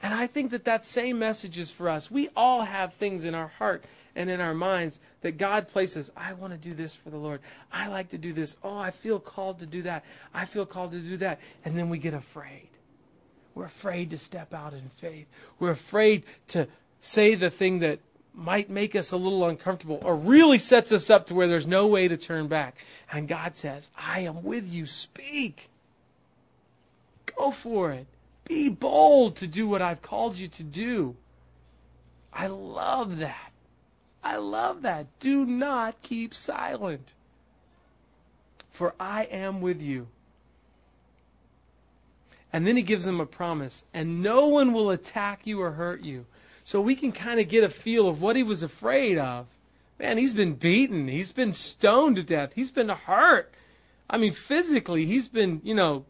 And 0.00 0.14
I 0.14 0.28
think 0.28 0.52
that 0.52 0.64
that 0.66 0.86
same 0.86 1.18
message 1.18 1.58
is 1.58 1.72
for 1.72 1.88
us. 1.88 2.08
We 2.08 2.28
all 2.36 2.62
have 2.62 2.94
things 2.94 3.24
in 3.24 3.34
our 3.34 3.48
heart 3.48 3.82
and 4.14 4.30
in 4.30 4.40
our 4.40 4.54
minds 4.54 5.00
that 5.22 5.36
God 5.36 5.66
places. 5.66 6.12
I 6.16 6.34
want 6.34 6.52
to 6.52 6.56
do 6.56 6.72
this 6.72 6.94
for 6.94 7.10
the 7.10 7.16
Lord. 7.16 7.40
I 7.72 7.88
like 7.88 8.10
to 8.10 8.16
do 8.16 8.32
this. 8.32 8.58
Oh, 8.62 8.78
I 8.78 8.92
feel 8.92 9.18
called 9.18 9.58
to 9.58 9.66
do 9.66 9.82
that. 9.82 10.04
I 10.32 10.44
feel 10.44 10.64
called 10.64 10.92
to 10.92 11.00
do 11.00 11.16
that. 11.16 11.40
And 11.64 11.76
then 11.76 11.88
we 11.88 11.98
get 11.98 12.14
afraid. 12.14 12.68
We're 13.56 13.64
afraid 13.64 14.10
to 14.10 14.18
step 14.18 14.54
out 14.54 14.72
in 14.72 14.88
faith. 14.98 15.26
We're 15.58 15.72
afraid 15.72 16.26
to 16.48 16.68
say 17.00 17.34
the 17.34 17.50
thing 17.50 17.80
that 17.80 17.98
might 18.38 18.70
make 18.70 18.94
us 18.94 19.10
a 19.10 19.16
little 19.16 19.44
uncomfortable 19.44 19.98
or 20.02 20.14
really 20.14 20.58
sets 20.58 20.92
us 20.92 21.10
up 21.10 21.26
to 21.26 21.34
where 21.34 21.48
there's 21.48 21.66
no 21.66 21.86
way 21.88 22.06
to 22.06 22.16
turn 22.16 22.46
back. 22.46 22.76
And 23.12 23.26
God 23.26 23.56
says, 23.56 23.90
I 23.98 24.20
am 24.20 24.44
with 24.44 24.72
you. 24.72 24.86
Speak. 24.86 25.68
Go 27.36 27.50
for 27.50 27.90
it. 27.90 28.06
Be 28.44 28.68
bold 28.68 29.36
to 29.36 29.46
do 29.46 29.66
what 29.68 29.82
I've 29.82 30.02
called 30.02 30.38
you 30.38 30.46
to 30.48 30.62
do. 30.62 31.16
I 32.32 32.46
love 32.46 33.18
that. 33.18 33.50
I 34.22 34.36
love 34.36 34.82
that. 34.82 35.06
Do 35.18 35.44
not 35.44 36.00
keep 36.02 36.32
silent. 36.32 37.14
For 38.70 38.94
I 39.00 39.24
am 39.24 39.60
with 39.60 39.82
you. 39.82 40.06
And 42.52 42.66
then 42.66 42.76
he 42.76 42.82
gives 42.82 43.04
them 43.04 43.20
a 43.20 43.26
promise, 43.26 43.84
and 43.92 44.22
no 44.22 44.46
one 44.46 44.72
will 44.72 44.90
attack 44.90 45.46
you 45.46 45.60
or 45.60 45.72
hurt 45.72 46.02
you. 46.02 46.24
So 46.68 46.82
we 46.82 46.96
can 46.96 47.12
kind 47.12 47.40
of 47.40 47.48
get 47.48 47.64
a 47.64 47.70
feel 47.70 48.10
of 48.10 48.20
what 48.20 48.36
he 48.36 48.42
was 48.42 48.62
afraid 48.62 49.16
of. 49.16 49.46
Man, 49.98 50.18
he's 50.18 50.34
been 50.34 50.52
beaten. 50.52 51.08
He's 51.08 51.32
been 51.32 51.54
stoned 51.54 52.16
to 52.16 52.22
death. 52.22 52.52
He's 52.54 52.70
been 52.70 52.90
hurt. 52.90 53.50
I 54.10 54.18
mean, 54.18 54.32
physically, 54.32 55.06
he's 55.06 55.28
been, 55.28 55.62
you 55.64 55.72
know, 55.72 56.04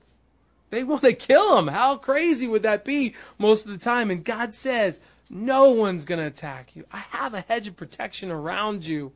they 0.71 0.83
want 0.83 1.03
to 1.03 1.13
kill 1.13 1.57
him. 1.59 1.69
How 1.69 1.97
crazy 1.97 2.49
would 2.49 2.65
that 2.65 2.85
be 2.85 3.15
most 3.39 3.67
of 3.67 3.71
the 3.71 3.79
time? 3.79 4.11
And 4.11 4.25
God 4.25 4.53
says, 4.53 4.99
no 5.31 5.71
one's 5.71 6.05
going 6.05 6.19
to 6.19 6.27
attack 6.27 6.75
you. 6.75 6.87
I 6.91 7.05
have 7.11 7.35
a 7.35 7.43
hedge 7.43 7.69
of 7.69 7.77
protection 7.77 8.33
around 8.33 8.85
you. 8.85 9.13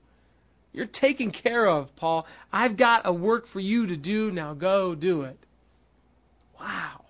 You're 0.72 0.87
taken 0.87 1.33
care 1.33 1.66
of, 1.66 1.96
Paul. 1.96 2.24
I've 2.52 2.76
got 2.76 3.02
a 3.05 3.12
work 3.12 3.48
for 3.48 3.59
you 3.59 3.88
to 3.88 3.96
do. 3.96 4.31
Now 4.31 4.55
go 4.55 4.94
do 4.94 5.22
it. 5.22 5.38
Wow. 6.61 7.01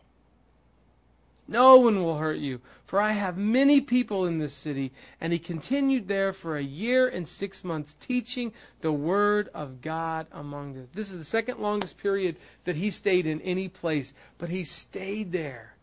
No 1.48 1.76
one 1.76 2.02
will 2.02 2.18
hurt 2.18 2.38
you, 2.38 2.60
for 2.86 3.00
I 3.00 3.12
have 3.12 3.36
many 3.36 3.80
people 3.80 4.24
in 4.26 4.38
this 4.38 4.54
city. 4.54 4.92
And 5.20 5.32
he 5.32 5.38
continued 5.38 6.08
there 6.08 6.32
for 6.32 6.56
a 6.56 6.62
year 6.62 7.08
and 7.08 7.26
six 7.26 7.64
months, 7.64 7.96
teaching 7.98 8.52
the 8.80 8.92
word 8.92 9.48
of 9.52 9.82
God 9.82 10.26
among 10.32 10.74
them. 10.74 10.88
This 10.94 11.10
is 11.10 11.18
the 11.18 11.24
second 11.24 11.58
longest 11.58 11.98
period 11.98 12.36
that 12.64 12.76
he 12.76 12.90
stayed 12.90 13.26
in 13.26 13.40
any 13.40 13.68
place, 13.68 14.14
but 14.38 14.50
he 14.50 14.64
stayed 14.64 15.32
there. 15.32 15.74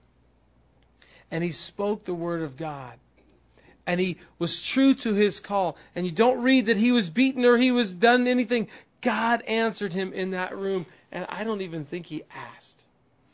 And 1.29 1.43
he 1.43 1.51
spoke 1.51 2.05
the 2.05 2.13
word 2.13 2.41
of 2.41 2.57
God. 2.57 2.97
And 3.85 3.99
he 3.99 4.17
was 4.37 4.61
true 4.61 4.93
to 4.95 5.13
his 5.13 5.39
call. 5.39 5.77
And 5.95 6.05
you 6.05 6.11
don't 6.11 6.41
read 6.41 6.67
that 6.67 6.77
he 6.77 6.91
was 6.91 7.09
beaten 7.09 7.43
or 7.43 7.57
he 7.57 7.71
was 7.71 7.93
done 7.93 8.27
anything. 8.27 8.67
God 9.01 9.41
answered 9.43 9.93
him 9.93 10.13
in 10.13 10.31
that 10.31 10.55
room. 10.55 10.85
And 11.11 11.25
I 11.29 11.43
don't 11.43 11.61
even 11.61 11.85
think 11.85 12.07
he 12.07 12.23
asked 12.33 12.85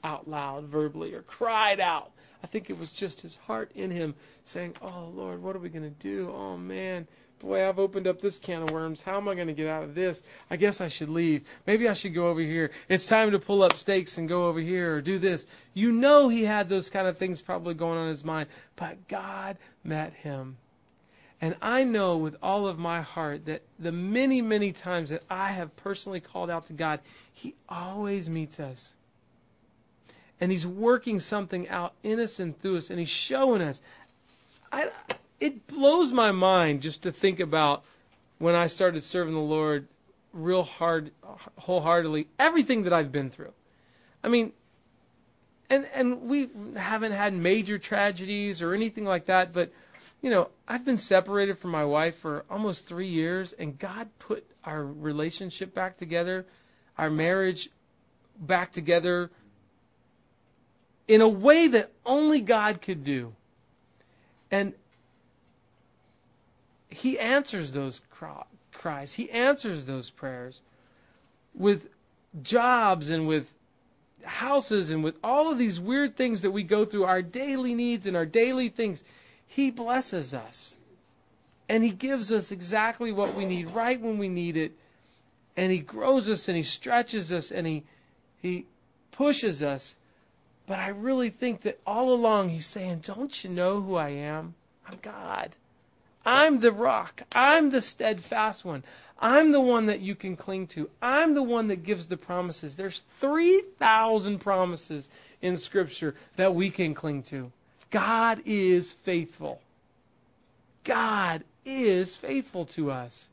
out 0.04 0.28
loud 0.28 0.66
verbally 0.66 1.14
or 1.14 1.22
cried 1.22 1.80
out 1.80 2.12
I 2.46 2.48
think 2.48 2.70
it 2.70 2.78
was 2.78 2.94
just 2.94 3.22
his 3.22 3.38
heart 3.38 3.72
in 3.74 3.90
him 3.90 4.14
saying, 4.44 4.76
Oh, 4.80 5.12
Lord, 5.16 5.42
what 5.42 5.56
are 5.56 5.60
we 5.60 5.68
going 5.68 5.82
to 5.82 5.90
do? 5.90 6.32
Oh, 6.32 6.56
man. 6.56 7.08
Boy, 7.40 7.68
I've 7.68 7.80
opened 7.80 8.06
up 8.06 8.22
this 8.22 8.38
can 8.38 8.62
of 8.62 8.70
worms. 8.70 9.02
How 9.02 9.18
am 9.18 9.28
I 9.28 9.34
going 9.34 9.48
to 9.48 9.54
get 9.54 9.68
out 9.68 9.82
of 9.82 9.96
this? 9.96 10.22
I 10.52 10.56
guess 10.56 10.80
I 10.80 10.88
should 10.88 11.10
leave. 11.10 11.44
Maybe 11.66 11.90
I 11.90 11.94
should 11.94 12.14
go 12.14 12.28
over 12.28 12.42
here. 12.42 12.70
It's 12.88 13.08
time 13.08 13.32
to 13.32 13.40
pull 13.40 13.64
up 13.64 13.78
stakes 13.78 14.20
and 14.20 14.30
go 14.30 14.46
over 14.46 14.60
here 14.60 14.98
or 14.98 15.02
do 15.02 15.18
this. 15.18 15.48
You 15.74 15.92
know 15.92 16.30
he 16.30 16.44
had 16.44 16.70
those 16.70 16.88
kind 16.88 17.08
of 17.08 17.18
things 17.18 17.42
probably 17.42 17.74
going 17.74 17.98
on 17.98 18.06
in 18.06 18.12
his 18.12 18.24
mind, 18.24 18.48
but 18.76 19.08
God 19.08 19.58
met 19.84 20.14
him. 20.14 20.58
And 21.42 21.56
I 21.64 21.84
know 21.84 22.16
with 22.16 22.36
all 22.44 22.68
of 22.68 22.78
my 22.78 23.02
heart 23.02 23.48
that 23.48 23.64
the 23.80 23.92
many, 23.92 24.44
many 24.44 24.72
times 24.72 25.10
that 25.10 25.24
I 25.32 25.50
have 25.50 25.76
personally 25.76 26.20
called 26.20 26.52
out 26.52 26.68
to 26.68 26.74
God, 26.74 27.00
He 27.34 27.56
always 27.68 28.30
meets 28.30 28.60
us 28.60 28.94
and 30.40 30.52
he's 30.52 30.68
working 30.68 31.20
something 31.20 31.68
out 31.70 31.94
in 32.04 32.20
us 32.20 32.40
and 32.40 32.60
through 32.60 32.78
us, 32.78 32.90
and 32.90 33.00
he's 33.00 33.10
showing 33.10 33.62
us. 33.62 33.82
I, 34.72 34.90
it 35.40 35.68
blows 35.68 36.12
my 36.12 36.32
mind 36.32 36.82
just 36.82 37.04
to 37.04 37.12
think 37.12 37.40
about 37.40 37.84
when 38.38 38.56
I 38.56 38.68
started 38.68 39.04
serving 39.04 39.34
the 39.34 39.40
Lord 39.40 39.88
real 40.34 40.64
hard, 40.64 41.12
wholeheartedly, 41.60 42.28
everything 42.38 42.84
that 42.84 42.94
I've 42.94 43.12
been 43.12 43.30
through. 43.30 43.54
I 44.24 44.28
mean, 44.28 44.52
and 45.70 45.88
and 45.94 46.24
we 46.24 46.50
haven't 46.76 47.14
had 47.14 47.34
major 47.34 47.78
tragedies 47.78 48.62
or 48.62 48.74
anything 48.74 49.06
like 49.06 49.26
that, 49.26 49.54
but 49.54 49.72
you 50.22 50.30
know, 50.30 50.50
I've 50.68 50.84
been 50.84 50.98
separated 50.98 51.58
from 51.58 51.72
my 51.72 51.86
wife 51.86 52.18
for 52.18 52.46
almost 52.50 52.86
three 52.86 53.08
years, 53.08 53.54
and 53.54 53.78
God 53.78 54.10
put 54.20 54.46
our 54.64 54.84
relationship 54.84 55.74
back 55.74 55.98
together, 55.98 56.46
our 56.98 57.10
marriage 57.10 57.70
back 58.40 58.72
together 58.72 59.30
in 61.08 61.22
a 61.22 61.28
way 61.28 61.68
that 61.68 61.92
only 62.06 62.42
God 62.42 62.82
could 62.82 63.04
do. 63.04 63.34
And 64.52 64.74
He 66.90 67.20
answers 67.20 67.74
those 67.74 68.02
cries, 68.72 69.14
He 69.14 69.30
answers 69.32 69.86
those 69.86 70.10
prayers 70.10 70.62
with 71.54 71.90
jobs 72.42 73.10
and 73.10 73.28
with 73.28 73.54
houses 74.24 74.92
and 74.92 75.04
with 75.04 75.20
all 75.24 75.52
of 75.52 75.58
these 75.58 75.80
weird 75.80 76.16
things 76.16 76.42
that 76.42 76.52
we 76.52 76.64
go 76.64 76.86
through, 76.86 77.06
our 77.06 77.22
daily 77.22 77.76
needs 77.76 78.08
and 78.08 78.18
our 78.18 78.26
daily 78.26 78.70
things. 78.70 79.04
He 79.46 79.72
blesses 79.72 80.34
us. 80.34 80.78
And 81.68 81.84
He 81.84 81.92
gives 81.92 82.32
us 82.32 82.52
exactly 82.52 83.12
what 83.12 83.36
we 83.36 83.46
need 83.46 83.70
right 83.72 84.00
when 84.00 84.18
we 84.18 84.30
need 84.30 84.58
it. 84.58 84.74
And 85.56 85.72
He 85.72 85.80
grows 85.80 86.30
us 86.30 86.48
and 86.48 86.58
He 86.58 86.64
stretches 86.64 87.32
us 87.32 87.52
and 87.52 87.66
He, 87.66 87.84
he 88.42 88.66
pushes 89.12 89.64
us 89.64 89.96
but 90.68 90.80
I 90.80 90.90
really 90.90 91.30
think 91.30 91.62
that 91.62 91.80
all 91.86 92.14
along 92.14 92.50
he's 92.50 92.66
saying, 92.66 93.00
Don't 93.06 93.44
you 93.44 93.50
know 93.50 93.82
who 93.82 93.96
I 93.96 94.10
am? 94.10 94.56
I'm 94.88 95.00
God. 95.02 95.52
I'm 96.26 96.60
the 96.60 96.72
rock. 96.72 97.24
I'm 97.36 97.70
the 97.70 97.82
steadfast 97.82 98.66
one. 98.66 98.84
I'm 99.20 99.52
the 99.52 99.62
one 99.62 99.86
that 99.86 100.02
you 100.02 100.16
can 100.16 100.36
cling 100.36 100.68
to. 100.68 100.90
I'm 101.02 101.36
the 101.36 101.44
one 101.44 101.68
that 101.68 101.84
gives 101.84 102.08
the 102.08 102.18
promises. 102.18 102.76
There's 102.76 103.00
3,000 103.00 104.40
promises 104.40 105.10
in 105.42 105.56
Scripture 105.56 106.16
that 106.36 106.56
we 106.56 106.70
can 106.70 106.94
cling 106.94 107.24
to. 107.24 107.52
God 107.92 108.42
is 108.46 108.92
faithful. 108.92 109.62
God 110.84 111.44
is 111.64 112.16
faithful 112.16 112.66
to 112.66 112.92
us. 112.92 113.30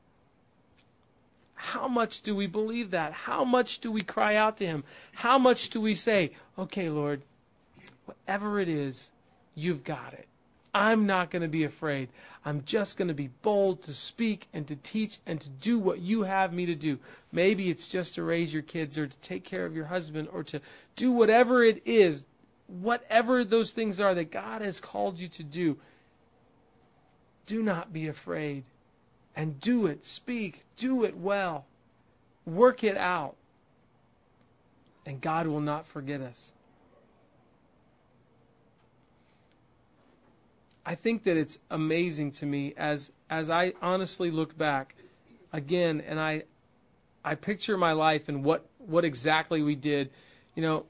How 1.64 1.87
much 1.87 2.22
do 2.22 2.35
we 2.35 2.48
believe 2.48 2.90
that? 2.90 3.12
How 3.12 3.44
much 3.44 3.79
do 3.79 3.92
we 3.92 4.03
cry 4.03 4.35
out 4.35 4.57
to 4.57 4.66
Him? 4.66 4.83
How 5.14 5.38
much 5.38 5.70
do 5.70 5.81
we 5.81 5.94
say, 5.94 6.33
okay, 6.59 6.90
Lord, 6.90 7.22
whatever 8.05 8.59
it 8.59 8.68
is, 8.68 9.12
you've 9.55 9.85
got 9.85 10.12
it. 10.12 10.27
I'm 10.75 11.07
not 11.07 11.31
going 11.31 11.42
to 11.42 11.48
be 11.48 11.62
afraid. 11.62 12.09
I'm 12.44 12.64
just 12.64 12.96
going 12.96 13.07
to 13.09 13.14
be 13.14 13.31
bold 13.42 13.81
to 13.85 13.94
speak 13.94 14.48
and 14.53 14.66
to 14.66 14.75
teach 14.75 15.20
and 15.25 15.40
to 15.40 15.48
do 15.48 15.79
what 15.79 16.01
you 16.01 16.25
have 16.25 16.53
me 16.53 16.66
to 16.66 16.75
do. 16.75 16.98
Maybe 17.31 17.70
it's 17.70 17.87
just 17.87 18.16
to 18.16 18.25
raise 18.25 18.53
your 18.53 18.64
kids 18.64 18.98
or 18.98 19.07
to 19.07 19.18
take 19.20 19.44
care 19.44 19.64
of 19.64 19.77
your 19.77 19.85
husband 19.87 20.31
or 20.33 20.42
to 20.42 20.61
do 20.96 21.12
whatever 21.12 21.62
it 21.62 21.81
is. 21.85 22.25
whatever 22.66 23.44
those 23.44 23.70
things 23.70 24.01
are 24.01 24.14
that 24.14 24.33
God 24.33 24.62
has 24.62 24.81
called 24.81 25.20
you 25.20 25.29
to 25.29 25.42
do, 25.44 25.77
do 27.46 27.62
not 27.62 27.92
be 27.92 28.09
afraid 28.09 28.64
and 29.37 29.61
do 29.61 29.87
it. 29.87 30.05
Speak, 30.05 30.64
do 30.77 31.05
it 31.05 31.16
well, 31.16 31.66
work 32.45 32.85
it 32.85 32.97
out, 32.97 33.37
and 35.07 35.21
God 35.21 35.47
will 35.47 35.61
not 35.61 35.87
forget 35.87 36.21
us. 36.21 36.53
I 40.85 40.95
think 40.95 41.23
that 41.25 41.37
it's 41.37 41.61
amazing 41.71 42.33
to 42.33 42.47
me 42.47 42.75
as 42.77 43.12
as 43.31 43.49
I 43.49 43.73
honestly 43.81 44.31
look 44.31 44.59
back 44.59 44.97
again 45.53 46.03
and 46.07 46.18
I 46.18 46.42
I 47.25 47.37
picture 47.37 47.77
my 47.79 47.92
life 47.92 48.29
and 48.29 48.45
what 48.45 48.66
what 48.79 49.05
exactly 49.05 49.62
we 49.62 49.77
did. 49.77 50.11
You 50.57 50.62
know, 50.62 50.87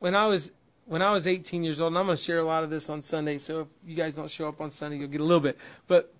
when 0.00 0.14
I 0.14 0.26
was 0.26 0.52
when 0.84 1.02
I 1.02 1.10
was 1.12 1.26
18 1.26 1.64
years 1.64 1.80
old, 1.80 1.92
and 1.92 1.98
I'm 1.98 2.06
going 2.06 2.16
to 2.16 2.22
share 2.22 2.38
a 2.38 2.44
lot 2.44 2.62
of 2.62 2.70
this 2.70 2.88
on 2.88 3.02
Sunday, 3.02 3.38
so 3.38 3.62
if 3.62 3.66
you 3.84 3.96
guys 3.96 4.14
don't 4.14 4.30
show 4.30 4.48
up 4.48 4.60
on 4.60 4.70
Sunday, 4.70 4.98
you'll 4.98 5.08
get 5.08 5.20
a 5.20 5.24
little 5.24 5.40
bit. 5.40 5.58
But 5.88 6.14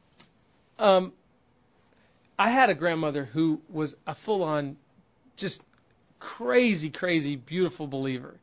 um, 0.78 1.12
I 2.38 2.50
had 2.50 2.70
a 2.70 2.74
grandmother 2.74 3.30
who 3.32 3.62
was 3.68 3.96
a 4.06 4.14
full 4.14 4.42
on, 4.42 4.76
just 5.36 5.62
crazy, 6.18 6.90
crazy, 6.90 7.36
beautiful 7.36 7.86
believer. 7.86 8.40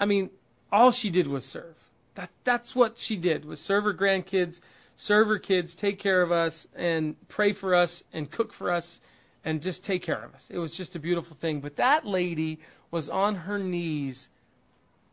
I 0.00 0.06
mean, 0.06 0.30
all 0.72 0.90
she 0.90 1.10
did 1.10 1.28
was 1.28 1.44
serve. 1.44 1.76
That 2.14 2.30
that's 2.44 2.74
what 2.74 2.98
she 2.98 3.16
did 3.16 3.44
was 3.44 3.60
serve 3.60 3.84
her 3.84 3.94
grandkids, 3.94 4.60
serve 4.96 5.28
her 5.28 5.38
kids, 5.38 5.74
take 5.74 5.98
care 5.98 6.22
of 6.22 6.32
us, 6.32 6.66
and 6.74 7.16
pray 7.28 7.52
for 7.52 7.74
us, 7.74 8.02
and 8.12 8.30
cook 8.30 8.52
for 8.52 8.72
us, 8.72 9.00
and 9.44 9.62
just 9.62 9.84
take 9.84 10.02
care 10.02 10.22
of 10.22 10.34
us. 10.34 10.48
It 10.50 10.58
was 10.58 10.76
just 10.76 10.96
a 10.96 11.00
beautiful 11.00 11.36
thing. 11.36 11.60
But 11.60 11.76
that 11.76 12.04
lady 12.04 12.58
was 12.90 13.08
on 13.08 13.36
her 13.36 13.58
knees 13.58 14.30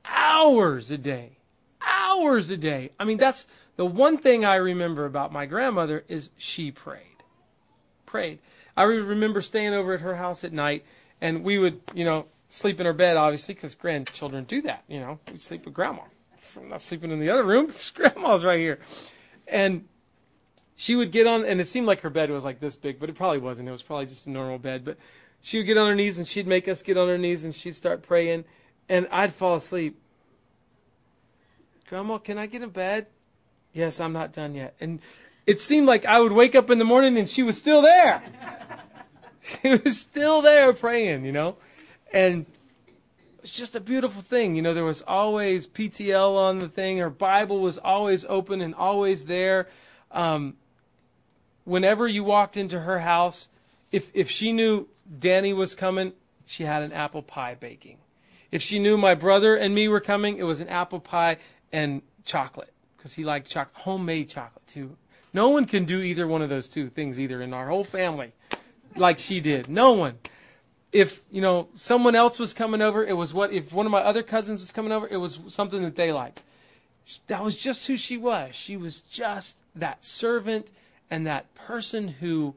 hours 0.03 0.89
a 0.89 0.97
day, 0.97 1.37
hours 1.81 2.49
a 2.49 2.57
day. 2.57 2.91
I 2.99 3.05
mean, 3.05 3.17
that's 3.17 3.47
the 3.75 3.85
one 3.85 4.17
thing 4.17 4.43
I 4.43 4.55
remember 4.55 5.05
about 5.05 5.31
my 5.31 5.45
grandmother 5.45 6.03
is 6.07 6.31
she 6.37 6.71
prayed, 6.71 7.14
prayed. 8.05 8.39
I 8.77 8.83
remember 8.83 9.41
staying 9.41 9.73
over 9.73 9.93
at 9.93 10.01
her 10.01 10.15
house 10.15 10.43
at 10.43 10.53
night, 10.53 10.85
and 11.21 11.43
we 11.43 11.57
would, 11.57 11.81
you 11.93 12.03
know, 12.03 12.25
sleep 12.49 12.79
in 12.79 12.85
her 12.85 12.93
bed, 12.93 13.17
obviously, 13.17 13.53
because 13.53 13.75
grandchildren 13.75 14.43
do 14.43 14.61
that. 14.63 14.83
You 14.87 14.99
know, 14.99 15.19
we 15.31 15.37
sleep 15.37 15.65
with 15.65 15.73
grandma. 15.73 16.03
I'm 16.57 16.69
not 16.69 16.81
sleeping 16.81 17.11
in 17.11 17.19
the 17.19 17.29
other 17.29 17.43
room. 17.43 17.71
Grandma's 17.95 18.45
right 18.45 18.59
here. 18.59 18.79
And 19.47 19.85
she 20.75 20.95
would 20.95 21.11
get 21.11 21.27
on, 21.27 21.43
and 21.45 21.59
it 21.59 21.67
seemed 21.67 21.87
like 21.87 22.01
her 22.01 22.09
bed 22.09 22.29
was 22.29 22.43
like 22.43 22.59
this 22.59 22.75
big, 22.75 22.99
but 22.99 23.09
it 23.09 23.15
probably 23.15 23.39
wasn't. 23.39 23.67
It 23.67 23.71
was 23.71 23.81
probably 23.81 24.05
just 24.05 24.27
a 24.27 24.29
normal 24.29 24.57
bed. 24.57 24.85
But 24.85 24.97
she 25.41 25.57
would 25.57 25.65
get 25.65 25.77
on 25.77 25.89
her 25.89 25.95
knees, 25.95 26.17
and 26.17 26.27
she'd 26.27 26.47
make 26.47 26.67
us 26.67 26.83
get 26.83 26.97
on 26.97 27.07
her 27.07 27.17
knees, 27.17 27.43
and 27.43 27.53
she'd 27.53 27.75
start 27.75 28.03
praying, 28.03 28.45
and 28.89 29.07
I'd 29.11 29.33
fall 29.33 29.55
asleep. 29.55 29.99
Grandma, 31.87 32.17
can 32.17 32.37
I 32.37 32.45
get 32.45 32.61
in 32.61 32.69
bed? 32.69 33.07
Yes, 33.73 33.99
I'm 33.99 34.13
not 34.13 34.33
done 34.33 34.55
yet. 34.55 34.75
And 34.79 34.99
it 35.45 35.61
seemed 35.61 35.87
like 35.87 36.05
I 36.05 36.19
would 36.19 36.31
wake 36.31 36.55
up 36.55 36.69
in 36.69 36.79
the 36.79 36.85
morning, 36.85 37.17
and 37.17 37.29
she 37.29 37.43
was 37.43 37.57
still 37.57 37.81
there. 37.81 38.21
she 39.41 39.75
was 39.77 39.99
still 39.99 40.41
there 40.41 40.73
praying, 40.73 41.25
you 41.25 41.31
know, 41.31 41.57
and 42.11 42.45
it's 43.39 43.53
just 43.53 43.75
a 43.75 43.79
beautiful 43.79 44.21
thing. 44.21 44.55
You 44.55 44.61
know, 44.61 44.73
there 44.73 44.83
was 44.83 45.03
always 45.03 45.67
PTL 45.67 46.35
on 46.35 46.59
the 46.59 46.67
thing. 46.67 46.97
Her 46.97 47.11
Bible 47.11 47.59
was 47.59 47.77
always 47.77 48.25
open 48.25 48.59
and 48.59 48.73
always 48.73 49.25
there. 49.25 49.67
Um, 50.11 50.55
whenever 51.63 52.07
you 52.07 52.23
walked 52.23 52.57
into 52.57 52.79
her 52.81 53.01
house, 53.01 53.49
if 53.91 54.09
if 54.15 54.31
she 54.31 54.51
knew 54.51 54.87
Danny 55.19 55.53
was 55.53 55.75
coming, 55.75 56.13
she 56.45 56.63
had 56.63 56.81
an 56.81 56.91
apple 56.91 57.21
pie 57.21 57.55
baking. 57.55 57.97
If 58.51 58.61
she 58.61 58.79
knew 58.79 58.97
my 58.97 59.13
brother 59.13 59.55
and 59.55 59.75
me 59.75 59.87
were 59.87 59.99
coming, 59.99 60.37
it 60.37 60.43
was 60.43 60.61
an 60.61 60.69
apple 60.69 60.99
pie 60.99 61.37
and 61.71 62.01
chocolate 62.23 62.73
because 62.97 63.13
he 63.13 63.23
liked 63.23 63.49
chocolate, 63.49 63.83
homemade 63.83 64.29
chocolate 64.29 64.65
too. 64.65 64.97
No 65.35 65.49
one 65.49 65.65
can 65.65 65.85
do 65.85 66.01
either 66.01 66.27
one 66.27 66.41
of 66.41 66.49
those 66.49 66.67
two 66.67 66.89
things 66.89 67.19
either 67.19 67.41
in 67.41 67.53
our 67.53 67.67
whole 67.67 67.83
family 67.83 68.31
like 68.95 69.19
she 69.19 69.39
did. 69.39 69.69
No 69.69 69.91
one 69.91 70.17
if 70.95 71.21
you 71.29 71.41
know 71.41 71.67
someone 71.75 72.15
else 72.15 72.39
was 72.39 72.53
coming 72.53 72.81
over, 72.81 73.05
it 73.05 73.17
was 73.17 73.33
what 73.33 73.51
if 73.51 73.73
one 73.73 73.85
of 73.85 73.91
my 73.91 73.99
other 73.99 74.23
cousins 74.23 74.61
was 74.61 74.71
coming 74.71 74.93
over, 74.93 75.05
it 75.09 75.17
was 75.17 75.39
something 75.47 75.83
that 75.83 75.97
they 75.97 76.13
liked. 76.13 76.41
That 77.27 77.43
was 77.43 77.57
just 77.57 77.85
who 77.87 77.97
she 77.97 78.15
was. 78.15 78.55
She 78.55 78.77
was 78.77 79.01
just 79.01 79.57
that 79.75 80.05
servant 80.05 80.71
and 81.11 81.27
that 81.27 81.53
person 81.53 82.07
who 82.07 82.55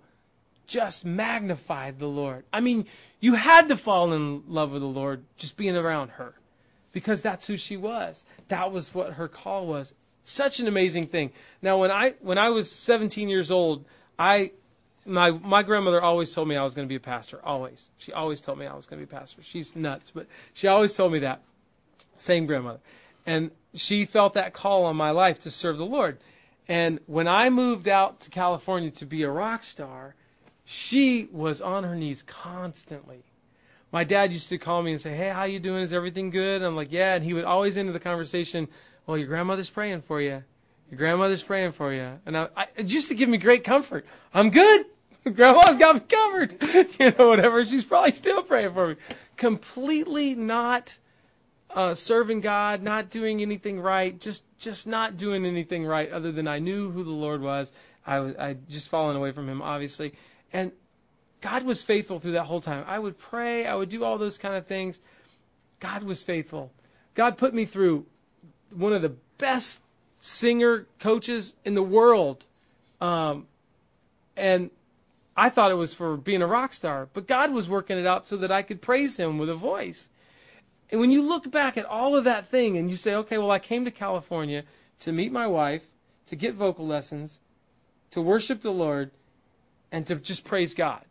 just 0.69 1.05
magnified 1.05 1.99
the 1.99 2.07
Lord. 2.07 2.45
I 2.53 2.61
mean, 2.61 2.87
you 3.19 3.35
had 3.35 3.69
to 3.69 3.77
fall 3.77 4.12
in 4.12 4.45
love 4.47 4.71
with 4.71 4.83
the 4.83 4.87
Lord 4.87 5.25
just 5.37 5.57
being 5.57 5.77
around 5.77 6.11
her 6.11 6.35
because 6.93 7.21
that's 7.21 7.49
who 7.49 7.57
she 7.57 7.77
was. 7.77 8.25
That 8.47 8.71
was 8.71 8.95
what 8.95 9.14
her 9.14 9.27
call 9.27 9.67
was. 9.67 9.95
Such 10.29 10.61
an 10.61 10.69
amazing 10.69 11.07
thing. 11.07 11.33
Now, 11.62 11.79
when 11.79 11.91
I 11.91 12.11
when 12.21 12.37
I 12.37 12.51
was 12.51 12.71
17 12.71 13.31
years 13.31 13.51
old, 13.51 13.87
I 14.19 14.51
my 15.07 15.31
my 15.31 15.62
grandmother 15.62 16.03
always 16.03 16.35
told 16.35 16.49
me 16.49 16.55
I 16.55 16.62
was 16.62 16.75
going 16.75 16.87
to 16.87 16.88
be 16.88 16.97
a 16.97 17.01
pastor. 17.01 17.41
Always, 17.43 17.88
she 17.97 18.12
always 18.12 18.38
told 18.43 18.59
me 18.59 18.67
I 18.67 18.75
was 18.75 18.85
going 18.85 19.01
to 19.01 19.07
be 19.07 19.11
a 19.11 19.19
pastor. 19.19 19.43
She's 19.43 19.75
nuts, 19.75 20.11
but 20.11 20.27
she 20.53 20.67
always 20.67 20.95
told 20.95 21.12
me 21.12 21.19
that. 21.21 21.41
Same 22.19 22.45
grandmother, 22.45 22.81
and 23.25 23.53
she 23.73 24.05
felt 24.05 24.35
that 24.35 24.53
call 24.53 24.85
on 24.85 24.97
my 24.97 25.12
life 25.12 25.38
to 25.41 25.51
serve 25.51 25.79
the 25.79 25.87
Lord. 25.87 26.19
And 26.69 27.01
when 27.07 27.27
I 27.27 27.49
moved 27.49 27.88
out 27.88 28.21
to 28.21 28.31
California 28.31 28.91
to 28.91 29.07
be 29.07 29.23
a 29.23 29.31
rock 29.31 29.64
star, 29.64 30.14
she 30.62 31.27
was 31.33 31.62
on 31.62 31.85
her 31.85 31.97
knees 31.97 32.23
constantly. 32.23 33.25
My 33.91 34.05
dad 34.05 34.31
used 34.31 34.51
to 34.51 34.59
call 34.59 34.83
me 34.83 34.91
and 34.91 35.01
say, 35.01 35.17
"Hey, 35.17 35.31
how 35.31 35.45
you 35.45 35.59
doing? 35.59 35.83
Is 35.83 35.95
everything 35.95 36.29
good?" 36.29 36.61
I'm 36.62 36.77
like, 36.77 36.93
"Yeah," 36.93 37.14
and 37.14 37.25
he 37.25 37.33
would 37.33 37.45
always 37.45 37.79
end 37.79 37.88
the 37.95 37.99
conversation, 37.99 38.69
"Well, 39.09 39.18
your 39.18 39.27
grandmother's 39.27 39.71
praying 39.71 40.03
for 40.03 40.21
you." 40.21 40.44
Your 40.90 40.99
grandmother's 40.99 41.42
praying 41.42 41.73
for 41.73 41.92
you. 41.92 42.18
And 42.25 42.37
I, 42.37 42.49
I, 42.57 42.83
just 42.83 43.09
to 43.09 43.14
give 43.14 43.29
me 43.29 43.37
great 43.37 43.62
comfort. 43.62 44.07
I'm 44.33 44.51
good. 44.51 44.87
Grandma's 45.35 45.77
got 45.77 45.97
me 45.97 46.01
covered. 46.01 46.62
You 46.99 47.12
know, 47.18 47.29
whatever. 47.29 47.64
She's 47.64 47.85
probably 47.85 48.12
still 48.12 48.42
praying 48.42 48.73
for 48.73 48.88
me. 48.88 48.97
Completely 49.37 50.35
not 50.35 50.99
uh, 51.71 51.94
serving 51.94 52.40
God, 52.40 52.83
not 52.83 53.11
doing 53.11 53.42
anything 53.42 53.81
right, 53.81 54.18
just 54.18 54.44
just 54.59 54.87
not 54.87 55.16
doing 55.16 55.44
anything 55.44 55.85
right 55.85 56.11
other 56.11 56.33
than 56.33 56.49
I 56.49 56.59
knew 56.59 56.90
who 56.90 57.05
the 57.05 57.11
Lord 57.11 57.42
was. 57.42 57.73
I 58.07 58.21
was 58.21 58.37
I 58.37 58.57
just 58.68 58.88
fallen 58.88 59.16
away 59.16 59.33
from 59.33 59.49
Him, 59.49 59.61
obviously, 59.61 60.14
and 60.53 60.73
God 61.40 61.64
was 61.64 61.83
faithful 61.83 62.18
through 62.18 62.33
that 62.33 62.44
whole 62.44 62.61
time. 62.61 62.85
I 62.87 62.99
would 62.99 63.18
pray, 63.18 63.66
I 63.66 63.75
would 63.75 63.90
do 63.90 64.03
all 64.03 64.18
those 64.18 64.38
kind 64.38 64.57
of 64.57 64.66
things. 64.66 65.01
God 65.79 66.03
was 66.03 66.23
faithful. 66.23 66.73
God 67.14 67.37
put 67.37 67.55
me 67.55 67.64
through 67.64 68.07
one 68.70 68.92
of 68.92 69.02
the 69.02 69.14
best 69.38 69.83
singer 70.18 70.87
coaches 70.98 71.54
in 71.64 71.74
the 71.74 71.83
world, 71.83 72.46
um, 73.00 73.46
and 74.37 74.70
I 75.37 75.48
thought 75.50 75.70
it 75.70 75.74
was 75.74 75.94
for 75.94 76.16
being 76.16 76.42
a 76.42 76.46
rock 76.46 76.72
star, 76.72 77.09
but 77.12 77.26
God 77.28 77.52
was 77.52 77.68
working 77.68 77.98
it 77.98 78.07
out 78.07 78.26
so 78.26 78.37
that 78.38 78.50
I 78.50 78.62
could 78.62 78.83
praise 78.83 79.18
Him 79.18 79.38
with 79.38 79.48
a 79.48 79.54
voice. 79.54 80.09
And 80.90 81.00
when 81.00 81.11
you 81.11 81.22
look 81.22 81.50
back 81.50 81.76
at 81.76 81.85
all 81.85 82.16
of 82.16 82.24
that 82.24 82.46
thing 82.46 82.76
and 82.76 82.90
you 82.90 82.96
say, 82.96 83.14
okay, 83.14 83.38
well, 83.38 83.50
I 83.50 83.59
came 83.59 83.85
to 83.85 83.90
California 83.90 84.64
to 85.00 85.12
meet 85.12 85.31
my 85.31 85.46
wife, 85.46 85.90
to 86.26 86.37
get 86.37 86.54
vocal 86.54 86.87
lessons, 86.87 87.40
to 88.11 88.20
worship 88.20 88.62
the 88.62 88.72
Lord, 88.72 89.11
and 89.92 90.07
to 90.07 90.16
just 90.16 90.44
praise 90.44 90.74
God. 90.74 91.04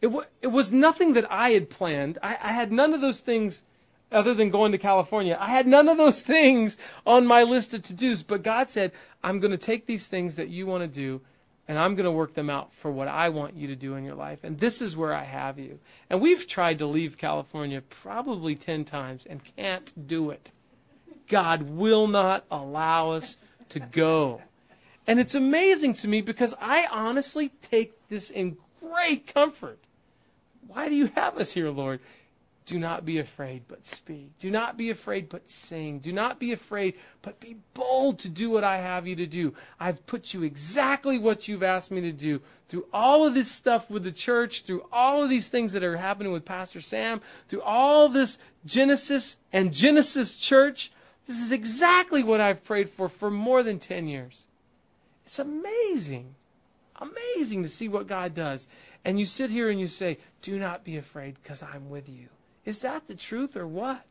It, 0.00 0.06
w- 0.06 0.26
it 0.40 0.48
was 0.48 0.72
nothing 0.72 1.12
that 1.12 1.30
I 1.30 1.50
had 1.50 1.70
planned. 1.70 2.18
I, 2.22 2.36
I 2.42 2.52
had 2.52 2.72
none 2.72 2.94
of 2.94 3.00
those 3.00 3.20
things 3.20 3.62
other 4.12 4.34
than 4.34 4.50
going 4.50 4.72
to 4.72 4.78
California. 4.78 5.36
I 5.40 5.50
had 5.50 5.66
none 5.66 5.88
of 5.88 5.96
those 5.96 6.22
things 6.34 6.76
on 7.06 7.26
my 7.26 7.42
list 7.42 7.74
of 7.74 7.82
to 7.82 7.94
dos, 7.94 8.22
but 8.22 8.42
God 8.42 8.70
said, 8.70 8.92
I'm 9.22 9.40
going 9.40 9.50
to 9.50 9.58
take 9.58 9.86
these 9.86 10.06
things 10.06 10.36
that 10.36 10.48
you 10.48 10.66
want 10.66 10.82
to 10.82 10.88
do 10.88 11.20
and 11.68 11.78
I'm 11.78 11.94
going 11.94 12.04
to 12.04 12.10
work 12.10 12.34
them 12.34 12.50
out 12.50 12.72
for 12.72 12.90
what 12.90 13.08
I 13.08 13.28
want 13.28 13.54
you 13.54 13.68
to 13.68 13.76
do 13.76 13.94
in 13.94 14.04
your 14.04 14.16
life. 14.16 14.40
And 14.42 14.58
this 14.58 14.82
is 14.82 14.96
where 14.96 15.14
I 15.14 15.22
have 15.24 15.58
you. 15.58 15.78
And 16.10 16.20
we've 16.20 16.46
tried 16.46 16.78
to 16.80 16.86
leave 16.86 17.16
California 17.16 17.80
probably 17.80 18.56
10 18.56 18.84
times 18.84 19.24
and 19.26 19.40
can't 19.56 20.06
do 20.08 20.30
it. 20.30 20.50
God 21.28 21.62
will 21.62 22.08
not 22.08 22.44
allow 22.50 23.12
us 23.12 23.38
to 23.70 23.80
go. 23.80 24.42
And 25.06 25.18
it's 25.18 25.34
amazing 25.34 25.94
to 25.94 26.08
me 26.08 26.20
because 26.20 26.52
I 26.60 26.86
honestly 26.90 27.52
take 27.62 28.08
this 28.08 28.28
in 28.28 28.56
great 28.80 29.26
comfort. 29.26 29.78
Why 30.66 30.88
do 30.88 30.94
you 30.94 31.06
have 31.14 31.38
us 31.38 31.52
here, 31.52 31.70
Lord? 31.70 32.00
Do 32.64 32.78
not 32.78 33.04
be 33.04 33.18
afraid, 33.18 33.64
but 33.66 33.84
speak. 33.84 34.38
Do 34.38 34.48
not 34.48 34.76
be 34.76 34.90
afraid, 34.90 35.28
but 35.28 35.50
sing. 35.50 35.98
Do 35.98 36.12
not 36.12 36.38
be 36.38 36.52
afraid, 36.52 36.94
but 37.20 37.40
be 37.40 37.56
bold 37.74 38.20
to 38.20 38.28
do 38.28 38.50
what 38.50 38.62
I 38.62 38.78
have 38.78 39.06
you 39.06 39.16
to 39.16 39.26
do. 39.26 39.52
I've 39.80 40.06
put 40.06 40.32
you 40.32 40.44
exactly 40.44 41.18
what 41.18 41.48
you've 41.48 41.64
asked 41.64 41.90
me 41.90 42.00
to 42.02 42.12
do. 42.12 42.40
Through 42.68 42.86
all 42.92 43.26
of 43.26 43.34
this 43.34 43.50
stuff 43.50 43.90
with 43.90 44.04
the 44.04 44.12
church, 44.12 44.62
through 44.62 44.86
all 44.92 45.24
of 45.24 45.28
these 45.28 45.48
things 45.48 45.72
that 45.72 45.82
are 45.82 45.96
happening 45.96 46.32
with 46.32 46.44
Pastor 46.44 46.80
Sam, 46.80 47.20
through 47.48 47.62
all 47.62 48.08
this 48.08 48.38
Genesis 48.64 49.38
and 49.52 49.72
Genesis 49.72 50.36
Church, 50.36 50.92
this 51.26 51.40
is 51.40 51.50
exactly 51.50 52.22
what 52.22 52.40
I've 52.40 52.64
prayed 52.64 52.88
for 52.88 53.08
for 53.08 53.30
more 53.30 53.64
than 53.64 53.80
10 53.80 54.06
years. 54.06 54.46
It's 55.26 55.40
amazing. 55.40 56.36
Amazing 56.96 57.64
to 57.64 57.68
see 57.68 57.88
what 57.88 58.06
God 58.06 58.34
does. 58.34 58.68
And 59.04 59.18
you 59.18 59.26
sit 59.26 59.50
here 59.50 59.68
and 59.68 59.80
you 59.80 59.88
say, 59.88 60.18
Do 60.42 60.60
not 60.60 60.84
be 60.84 60.96
afraid 60.96 61.36
because 61.42 61.60
I'm 61.60 61.90
with 61.90 62.08
you. 62.08 62.28
Is 62.64 62.80
that 62.82 63.08
the 63.08 63.14
truth 63.14 63.56
or 63.56 63.66
what? 63.66 64.04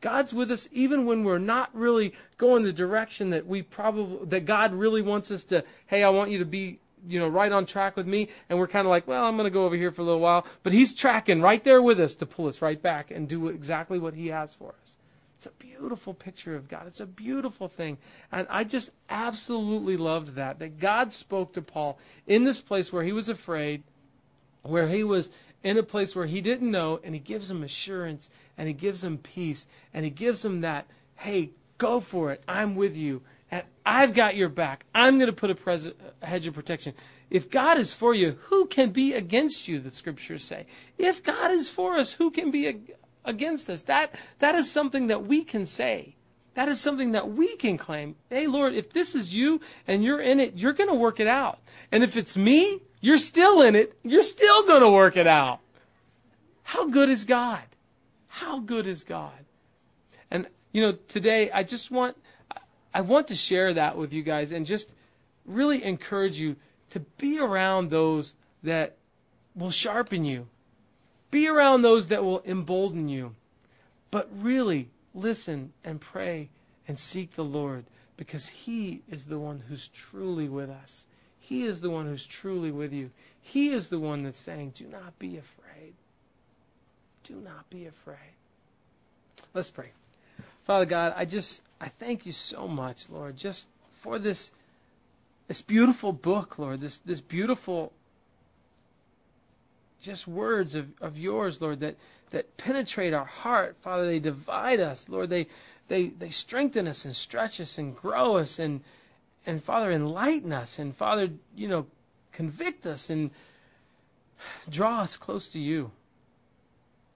God's 0.00 0.32
with 0.32 0.50
us 0.50 0.68
even 0.72 1.04
when 1.04 1.24
we're 1.24 1.38
not 1.38 1.70
really 1.74 2.14
going 2.38 2.62
the 2.62 2.72
direction 2.72 3.30
that 3.30 3.46
we 3.46 3.62
probably 3.62 4.26
that 4.26 4.46
God 4.46 4.72
really 4.72 5.02
wants 5.02 5.30
us 5.30 5.44
to. 5.44 5.62
Hey, 5.86 6.02
I 6.02 6.08
want 6.08 6.30
you 6.30 6.38
to 6.38 6.46
be, 6.46 6.78
you 7.06 7.18
know, 7.18 7.28
right 7.28 7.52
on 7.52 7.66
track 7.66 7.96
with 7.96 8.06
me, 8.06 8.28
and 8.48 8.58
we're 8.58 8.66
kind 8.66 8.86
of 8.86 8.90
like, 8.90 9.06
well, 9.06 9.24
I'm 9.24 9.36
going 9.36 9.44
to 9.44 9.50
go 9.50 9.66
over 9.66 9.76
here 9.76 9.92
for 9.92 10.00
a 10.00 10.04
little 10.04 10.20
while, 10.20 10.46
but 10.62 10.72
He's 10.72 10.94
tracking 10.94 11.42
right 11.42 11.62
there 11.62 11.82
with 11.82 12.00
us 12.00 12.14
to 12.14 12.26
pull 12.26 12.46
us 12.46 12.62
right 12.62 12.80
back 12.80 13.10
and 13.10 13.28
do 13.28 13.48
exactly 13.48 13.98
what 13.98 14.14
He 14.14 14.28
has 14.28 14.54
for 14.54 14.74
us. 14.80 14.96
It's 15.40 15.46
a 15.46 15.50
beautiful 15.52 16.12
picture 16.12 16.54
of 16.54 16.68
God. 16.68 16.86
It's 16.86 17.00
a 17.00 17.06
beautiful 17.06 17.66
thing. 17.66 17.96
And 18.30 18.46
I 18.50 18.62
just 18.62 18.90
absolutely 19.08 19.96
loved 19.96 20.34
that. 20.34 20.58
That 20.58 20.78
God 20.78 21.14
spoke 21.14 21.54
to 21.54 21.62
Paul 21.62 21.98
in 22.26 22.44
this 22.44 22.60
place 22.60 22.92
where 22.92 23.04
he 23.04 23.12
was 23.12 23.30
afraid, 23.30 23.82
where 24.60 24.88
he 24.88 25.02
was 25.02 25.30
in 25.62 25.76
a 25.76 25.82
place 25.82 26.16
where 26.16 26.26
he 26.26 26.40
didn't 26.40 26.70
know, 26.70 27.00
and 27.04 27.14
he 27.14 27.20
gives 27.20 27.50
him 27.50 27.62
assurance, 27.62 28.30
and 28.56 28.68
he 28.68 28.74
gives 28.74 29.04
him 29.04 29.18
peace, 29.18 29.66
and 29.92 30.04
he 30.04 30.10
gives 30.10 30.44
him 30.44 30.60
that, 30.62 30.86
hey, 31.16 31.50
go 31.78 32.00
for 32.00 32.32
it. 32.32 32.42
I'm 32.48 32.74
with 32.74 32.96
you. 32.96 33.22
And 33.50 33.64
I've 33.84 34.14
got 34.14 34.36
your 34.36 34.48
back. 34.48 34.84
I'm 34.94 35.18
going 35.18 35.26
to 35.26 35.32
put 35.32 35.50
a, 35.50 35.54
pres- 35.54 35.90
a 36.22 36.26
hedge 36.26 36.46
of 36.46 36.54
protection. 36.54 36.94
If 37.30 37.50
God 37.50 37.78
is 37.78 37.94
for 37.94 38.14
you, 38.14 38.38
who 38.44 38.66
can 38.66 38.90
be 38.90 39.12
against 39.12 39.68
you, 39.68 39.80
the 39.80 39.90
scriptures 39.90 40.44
say? 40.44 40.66
If 40.98 41.22
God 41.22 41.50
is 41.50 41.68
for 41.68 41.96
us, 41.96 42.12
who 42.14 42.30
can 42.30 42.50
be 42.50 42.94
against 43.24 43.68
us. 43.68 43.82
That, 43.82 44.14
that 44.38 44.54
is 44.54 44.70
something 44.70 45.08
that 45.08 45.26
we 45.26 45.44
can 45.44 45.66
say. 45.66 46.16
That 46.54 46.68
is 46.68 46.80
something 46.80 47.12
that 47.12 47.30
we 47.30 47.56
can 47.56 47.78
claim. 47.78 48.16
Hey, 48.28 48.46
Lord, 48.46 48.74
if 48.74 48.92
this 48.92 49.14
is 49.14 49.34
you 49.34 49.60
and 49.86 50.02
you're 50.02 50.20
in 50.20 50.40
it, 50.40 50.56
you're 50.56 50.72
going 50.72 50.90
to 50.90 50.94
work 50.94 51.20
it 51.20 51.28
out. 51.28 51.60
And 51.92 52.02
if 52.02 52.16
it's 52.16 52.36
me, 52.36 52.82
you're 53.00 53.18
still 53.18 53.62
in 53.62 53.74
it. 53.74 53.96
You're 54.02 54.22
still 54.22 54.66
going 54.66 54.82
to 54.82 54.90
work 54.90 55.16
it 55.16 55.26
out. 55.26 55.60
How 56.62 56.86
good 56.86 57.08
is 57.08 57.24
God? 57.24 57.62
How 58.28 58.60
good 58.60 58.86
is 58.86 59.02
God? 59.02 59.44
And, 60.30 60.46
you 60.72 60.82
know, 60.82 60.92
today 61.08 61.50
I 61.50 61.62
just 61.62 61.90
want, 61.90 62.16
I 62.94 63.00
want 63.00 63.28
to 63.28 63.34
share 63.34 63.74
that 63.74 63.96
with 63.96 64.12
you 64.12 64.22
guys 64.22 64.52
and 64.52 64.66
just 64.66 64.94
really 65.44 65.82
encourage 65.82 66.38
you 66.38 66.56
to 66.90 67.00
be 67.00 67.38
around 67.38 67.90
those 67.90 68.34
that 68.62 68.96
will 69.54 69.70
sharpen 69.70 70.24
you, 70.24 70.48
be 71.30 71.48
around 71.48 71.82
those 71.82 72.08
that 72.08 72.24
will 72.24 72.42
embolden 72.44 73.08
you. 73.08 73.34
But 74.10 74.28
really, 74.32 74.90
listen 75.14 75.72
and 75.84 76.00
pray 76.00 76.50
and 76.86 76.98
seek 76.98 77.34
the 77.34 77.44
Lord 77.44 77.84
because 78.16 78.48
He 78.48 79.02
is 79.08 79.24
the 79.24 79.38
one 79.38 79.64
who's 79.68 79.88
truly 79.88 80.48
with 80.48 80.68
us. 80.68 81.06
He 81.50 81.64
is 81.64 81.80
the 81.80 81.90
one 81.90 82.06
who's 82.06 82.26
truly 82.26 82.70
with 82.70 82.92
you. 82.92 83.10
He 83.42 83.70
is 83.70 83.88
the 83.88 83.98
one 83.98 84.22
that's 84.22 84.38
saying, 84.38 84.74
Do 84.76 84.86
not 84.86 85.18
be 85.18 85.36
afraid. 85.36 85.94
Do 87.24 87.34
not 87.34 87.68
be 87.68 87.86
afraid. 87.86 88.36
Let's 89.52 89.68
pray. 89.68 89.90
Father 90.62 90.84
God, 90.86 91.12
I 91.16 91.24
just 91.24 91.62
I 91.80 91.88
thank 91.88 92.24
you 92.24 92.30
so 92.30 92.68
much, 92.68 93.10
Lord, 93.10 93.36
just 93.36 93.66
for 93.90 94.16
this 94.20 94.52
this 95.48 95.60
beautiful 95.60 96.12
book, 96.12 96.56
Lord, 96.56 96.82
this 96.82 96.98
this 96.98 97.20
beautiful 97.20 97.92
just 100.00 100.28
words 100.28 100.76
of, 100.76 100.86
of 101.00 101.18
yours, 101.18 101.60
Lord, 101.60 101.80
that, 101.80 101.96
that 102.30 102.56
penetrate 102.58 103.12
our 103.12 103.24
heart. 103.24 103.76
Father, 103.76 104.06
they 104.06 104.20
divide 104.20 104.78
us. 104.78 105.08
Lord, 105.08 105.30
they, 105.30 105.48
they, 105.88 106.06
they 106.06 106.30
strengthen 106.30 106.86
us 106.86 107.04
and 107.04 107.14
stretch 107.16 107.60
us 107.60 107.76
and 107.76 107.94
grow 107.94 108.36
us 108.36 108.60
and, 108.60 108.82
and 109.46 109.62
Father, 109.62 109.90
enlighten 109.90 110.52
us. 110.52 110.78
And 110.78 110.94
Father, 110.94 111.30
you 111.56 111.68
know, 111.68 111.86
convict 112.32 112.86
us 112.86 113.10
and 113.10 113.30
draw 114.68 115.00
us 115.00 115.16
close 115.16 115.48
to 115.48 115.58
you. 115.58 115.90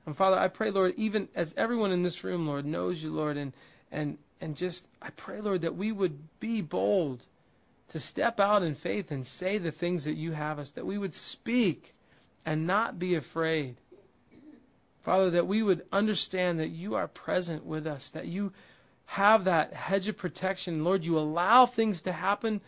And 0.06 0.16
Father, 0.16 0.38
I 0.38 0.48
pray, 0.48 0.70
Lord, 0.70 0.94
even 0.96 1.28
as 1.34 1.54
everyone 1.56 1.90
in 1.90 2.02
this 2.02 2.24
room, 2.24 2.46
Lord, 2.46 2.66
knows 2.66 3.02
you, 3.02 3.10
Lord, 3.10 3.36
and, 3.36 3.52
and, 3.90 4.18
and 4.40 4.56
just, 4.56 4.86
I 5.00 5.10
pray, 5.10 5.40
Lord, 5.40 5.62
that 5.62 5.76
we 5.76 5.92
would 5.92 6.18
be 6.40 6.60
bold 6.60 7.24
to 7.88 7.98
step 7.98 8.40
out 8.40 8.62
in 8.62 8.74
faith 8.74 9.10
and 9.10 9.26
say 9.26 9.56
the 9.56 9.70
things 9.70 10.04
that 10.04 10.14
you 10.14 10.32
have 10.32 10.58
us, 10.58 10.70
that 10.70 10.86
we 10.86 10.98
would 10.98 11.14
speak 11.14 11.94
and 12.44 12.66
not 12.66 12.98
be 12.98 13.14
afraid. 13.14 13.76
Father, 15.02 15.30
that 15.30 15.46
we 15.46 15.62
would 15.62 15.84
understand 15.92 16.58
that 16.58 16.68
you 16.68 16.94
are 16.94 17.08
present 17.08 17.64
with 17.64 17.86
us, 17.86 18.08
that 18.10 18.26
you 18.26 18.52
have 19.06 19.44
that 19.44 19.72
hedge 19.72 20.08
of 20.08 20.16
protection. 20.16 20.84
Lord, 20.84 21.04
you 21.04 21.18
allow 21.18 21.66
things 21.66 22.02
to 22.02 22.12
happen 22.12 22.60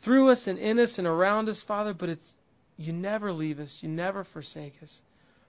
through 0.00 0.28
us 0.28 0.46
and 0.46 0.58
in 0.58 0.78
us 0.78 0.98
and 0.98 1.06
around 1.06 1.48
us, 1.48 1.62
Father, 1.62 1.94
but 1.94 2.08
it's 2.08 2.34
you 2.76 2.92
never 2.92 3.32
leave 3.32 3.60
us, 3.60 3.82
you 3.82 3.88
never 3.88 4.24
forsake 4.24 4.76
us. 4.82 5.02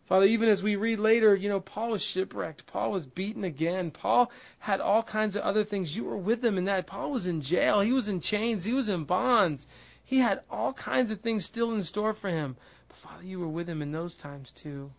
Father, 0.05 0.25
even 0.25 0.49
as 0.49 0.61
we 0.61 0.75
read 0.75 0.99
later, 0.99 1.33
you 1.35 1.47
know, 1.47 1.61
Paul 1.61 1.91
was 1.91 2.03
shipwrecked. 2.03 2.65
Paul 2.67 2.91
was 2.91 3.05
beaten 3.05 3.45
again. 3.45 3.91
Paul 3.91 4.29
had 4.59 4.81
all 4.81 5.03
kinds 5.03 5.37
of 5.37 5.43
other 5.43 5.63
things. 5.63 5.95
You 5.95 6.03
were 6.03 6.17
with 6.17 6.43
him 6.43 6.57
in 6.57 6.65
that. 6.65 6.85
Paul 6.85 7.11
was 7.11 7.25
in 7.25 7.39
jail. 7.39 7.79
He 7.79 7.93
was 7.93 8.09
in 8.09 8.19
chains. 8.19 8.65
He 8.65 8.73
was 8.73 8.89
in 8.89 9.05
bonds. 9.05 9.67
He 10.03 10.17
had 10.17 10.41
all 10.49 10.73
kinds 10.73 11.11
of 11.11 11.21
things 11.21 11.45
still 11.45 11.71
in 11.71 11.81
store 11.83 12.13
for 12.13 12.29
him. 12.29 12.57
But 12.89 12.97
Father, 12.97 13.23
you 13.23 13.39
were 13.39 13.47
with 13.47 13.69
him 13.69 13.81
in 13.81 13.93
those 13.93 14.17
times 14.17 14.51
too. 14.51 14.91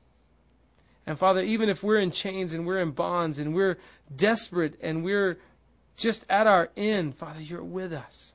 And 1.07 1.19
Father, 1.19 1.43
even 1.43 1.69
if 1.69 1.83
we're 1.83 1.99
in 1.99 2.11
chains 2.11 2.53
and 2.53 2.67
we're 2.67 2.79
in 2.79 2.93
bonds 2.93 3.39
and 3.39 3.55
we're 3.55 3.79
desperate 4.15 4.79
and 4.81 5.05
we're 5.05 5.39
just 5.97 6.25
at 6.29 6.47
our 6.47 6.71
end, 6.77 7.17
Father, 7.17 7.41
you're 7.41 7.63
with 7.63 7.93
us. 7.93 8.35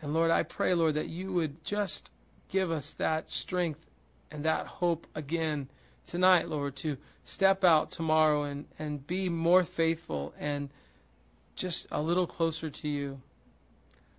And 0.00 0.14
Lord, 0.14 0.30
I 0.30 0.42
pray, 0.42 0.74
Lord, 0.74 0.94
that 0.94 1.08
you 1.08 1.32
would 1.32 1.64
just 1.64 2.10
give 2.48 2.70
us 2.70 2.92
that 2.94 3.30
strength 3.30 3.90
and 4.30 4.44
that 4.44 4.66
hope 4.66 5.06
again 5.14 5.68
tonight, 6.06 6.48
Lord, 6.48 6.76
to 6.76 6.96
step 7.24 7.64
out 7.64 7.90
tomorrow 7.90 8.44
and, 8.44 8.66
and 8.78 9.06
be 9.06 9.28
more 9.28 9.64
faithful 9.64 10.32
and 10.38 10.68
just 11.56 11.86
a 11.90 12.00
little 12.00 12.26
closer 12.26 12.70
to 12.70 12.88
you. 12.88 13.20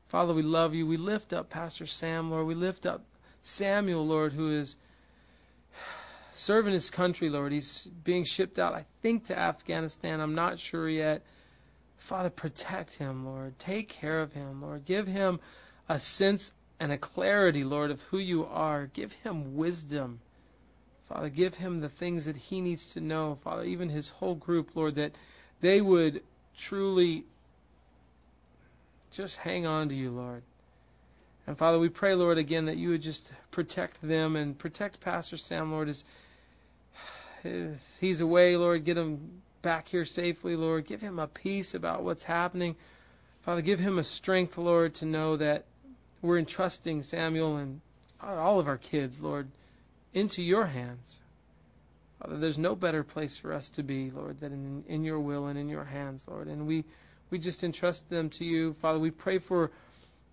Father, 0.07 0.33
we 0.33 0.41
love 0.41 0.73
you. 0.73 0.85
We 0.85 0.97
lift 0.97 1.31
up 1.31 1.49
Pastor 1.49 1.85
Sam, 1.85 2.31
Lord. 2.31 2.47
We 2.47 2.55
lift 2.55 2.85
up 2.85 3.03
Samuel, 3.41 4.05
Lord, 4.05 4.33
who 4.33 4.51
is 4.51 4.75
serving 6.37 6.73
his 6.73 6.89
country, 6.89 7.29
Lord. 7.29 7.51
He's 7.51 7.83
being 8.03 8.23
shipped 8.23 8.59
out, 8.59 8.73
I 8.73 8.85
think, 9.01 9.25
to 9.27 9.37
Afghanistan. 9.37 10.19
I'm 10.19 10.35
not 10.35 10.59
sure 10.59 10.87
yet. 10.87 11.23
Father, 11.97 12.29
protect 12.29 12.95
him, 12.95 13.25
Lord. 13.25 13.57
Take 13.59 13.89
care 13.89 14.21
of 14.21 14.33
him, 14.33 14.61
Lord. 14.61 14.85
Give 14.85 15.07
him 15.07 15.39
a 15.89 15.99
sense 15.99 16.53
and 16.79 16.91
a 16.91 16.97
clarity, 16.97 17.63
Lord, 17.63 17.89
of 17.89 18.01
who 18.03 18.19
you 18.19 18.45
are. 18.45 18.85
Give 18.85 19.13
him 19.13 19.55
wisdom. 19.55 20.19
Father, 21.09 21.29
give 21.29 21.55
him 21.55 21.79
the 21.79 21.89
things 21.89 22.25
that 22.25 22.35
he 22.35 22.61
needs 22.61 22.89
to 22.89 22.99
know. 22.99 23.39
Father, 23.43 23.63
even 23.63 23.89
his 23.89 24.09
whole 24.11 24.35
group, 24.35 24.75
Lord, 24.75 24.95
that 24.95 25.13
they 25.61 25.81
would 25.81 26.21
truly 26.55 27.23
just 29.11 29.37
hang 29.37 29.65
on 29.65 29.89
to 29.89 29.95
you, 29.95 30.11
Lord. 30.11 30.43
And 31.47 31.57
Father, 31.57 31.79
we 31.79 31.89
pray, 31.89 32.13
Lord, 32.13 32.37
again 32.37 32.65
that 32.65 32.77
you 32.77 32.89
would 32.89 33.01
just 33.01 33.31
protect 33.51 34.01
them 34.01 34.35
and 34.35 34.59
protect 34.59 34.99
Pastor 34.99 35.37
Sam, 35.37 35.71
Lord, 35.71 35.87
as 35.87 36.03
he's 37.99 38.21
away, 38.21 38.55
Lord. 38.55 38.85
Get 38.85 38.97
him 38.97 39.41
back 39.61 39.89
here 39.89 40.05
safely, 40.05 40.55
Lord. 40.55 40.85
Give 40.85 41.01
him 41.01 41.19
a 41.19 41.27
peace 41.27 41.73
about 41.73 42.03
what's 42.03 42.23
happening. 42.23 42.75
Father, 43.41 43.61
give 43.61 43.79
him 43.79 43.97
a 43.97 44.03
strength, 44.03 44.57
Lord, 44.57 44.93
to 44.95 45.05
know 45.05 45.37
that 45.37 45.65
we're 46.21 46.37
entrusting 46.37 47.03
Samuel 47.03 47.57
and 47.57 47.81
all 48.21 48.59
of 48.59 48.67
our 48.67 48.77
kids, 48.77 49.21
Lord, 49.21 49.49
into 50.13 50.41
your 50.43 50.67
hands. 50.67 51.21
Father, 52.19 52.37
there's 52.37 52.57
no 52.57 52.75
better 52.75 53.03
place 53.03 53.37
for 53.37 53.53
us 53.53 53.69
to 53.69 53.83
be, 53.83 54.09
Lord, 54.09 54.39
than 54.39 54.51
in, 54.53 54.83
in 54.87 55.03
your 55.03 55.19
will 55.19 55.45
and 55.45 55.57
in 55.57 55.69
your 55.69 55.85
hands, 55.85 56.25
Lord. 56.27 56.47
And 56.47 56.67
we 56.67 56.85
we 57.29 57.37
just 57.37 57.63
entrust 57.63 58.09
them 58.09 58.29
to 58.31 58.45
you. 58.45 58.73
Father, 58.81 58.99
we 58.99 59.11
pray 59.11 59.37
for 59.37 59.71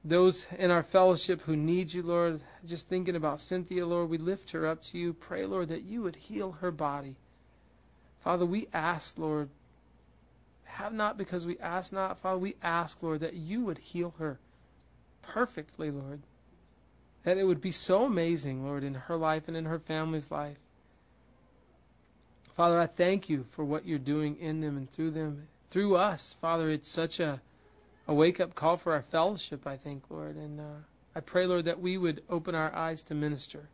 those 0.04 0.46
in 0.58 0.70
our 0.70 0.82
fellowship 0.82 1.42
who 1.42 1.56
need 1.56 1.92
you, 1.92 2.02
Lord. 2.02 2.40
Just 2.66 2.88
thinking 2.88 3.16
about 3.16 3.40
Cynthia, 3.40 3.86
Lord, 3.86 4.10
we 4.10 4.18
lift 4.18 4.50
her 4.50 4.66
up 4.66 4.82
to 4.84 4.98
you. 4.98 5.12
Pray, 5.12 5.46
Lord, 5.46 5.68
that 5.68 5.84
you 5.84 6.02
would 6.02 6.16
heal 6.16 6.52
her 6.60 6.70
body. 6.70 7.16
Father, 8.22 8.46
we 8.46 8.68
ask, 8.72 9.18
Lord, 9.18 9.48
have 10.64 10.92
not 10.92 11.16
because 11.16 11.46
we 11.46 11.58
ask 11.58 11.92
not. 11.92 12.18
Father, 12.18 12.38
we 12.38 12.56
ask, 12.62 13.02
Lord, 13.02 13.20
that 13.20 13.34
you 13.34 13.64
would 13.64 13.78
heal 13.78 14.14
her 14.18 14.38
perfectly, 15.22 15.90
Lord. 15.90 16.20
That 17.22 17.38
it 17.38 17.44
would 17.44 17.60
be 17.60 17.72
so 17.72 18.04
amazing, 18.04 18.64
Lord, 18.64 18.84
in 18.84 18.94
her 18.94 19.16
life 19.16 19.48
and 19.48 19.56
in 19.56 19.64
her 19.64 19.78
family's 19.78 20.30
life. 20.30 20.58
Father, 22.54 22.78
I 22.78 22.86
thank 22.86 23.28
you 23.28 23.46
for 23.50 23.64
what 23.64 23.86
you're 23.86 23.98
doing 23.98 24.36
in 24.38 24.60
them 24.60 24.76
and 24.76 24.90
through 24.92 25.10
them 25.12 25.48
through 25.74 25.96
us. 25.96 26.36
Father, 26.40 26.70
it's 26.70 26.88
such 26.88 27.18
a, 27.18 27.40
a 28.06 28.14
wake 28.14 28.40
up 28.40 28.54
call 28.54 28.76
for 28.76 28.92
our 28.92 29.02
fellowship, 29.02 29.66
I 29.66 29.76
think, 29.76 30.04
Lord. 30.10 30.36
And 30.36 30.60
uh, 30.60 30.80
I 31.14 31.20
pray, 31.20 31.46
Lord, 31.46 31.64
that 31.64 31.80
we 31.80 31.96
would 31.96 32.22
open 32.28 32.54
our 32.54 32.74
eyes 32.74 33.02
to 33.04 33.14
minister. 33.14 33.68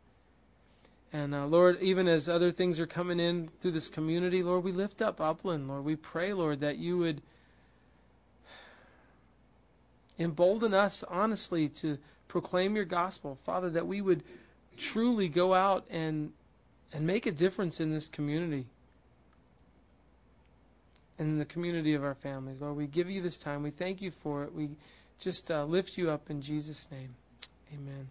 And 1.13 1.35
uh, 1.35 1.45
Lord, 1.45 1.77
even 1.81 2.07
as 2.07 2.29
other 2.29 2.51
things 2.51 2.79
are 2.79 2.87
coming 2.87 3.19
in 3.19 3.49
through 3.59 3.71
this 3.71 3.89
community, 3.89 4.43
Lord, 4.43 4.63
we 4.63 4.71
lift 4.71 5.01
up 5.01 5.19
Upland. 5.19 5.67
Lord, 5.67 5.83
we 5.83 5.95
pray, 5.95 6.31
Lord, 6.31 6.61
that 6.61 6.77
you 6.77 6.97
would 6.97 7.21
embolden 10.17 10.73
us 10.73 11.03
honestly 11.09 11.67
to 11.67 11.97
proclaim 12.27 12.75
your 12.75 12.85
gospel. 12.85 13.37
Father, 13.43 13.69
that 13.71 13.87
we 13.87 13.99
would 13.99 14.23
truly 14.77 15.27
go 15.27 15.53
out 15.53 15.85
and 15.89 16.31
and 16.93 17.07
make 17.07 17.25
a 17.25 17.31
difference 17.31 17.79
in 17.79 17.91
this 17.91 18.09
community. 18.09 18.65
And 21.21 21.39
the 21.39 21.45
community 21.45 21.93
of 21.93 22.03
our 22.03 22.15
families. 22.15 22.61
Lord, 22.61 22.75
we 22.75 22.87
give 22.87 23.09
you 23.09 23.21
this 23.21 23.37
time. 23.37 23.61
We 23.61 23.69
thank 23.69 24.01
you 24.01 24.09
for 24.09 24.43
it. 24.43 24.53
We 24.53 24.71
just 25.19 25.51
uh, 25.51 25.63
lift 25.65 25.95
you 25.97 26.09
up 26.09 26.31
in 26.31 26.41
Jesus' 26.41 26.89
name. 26.91 27.15
Amen. 27.71 28.09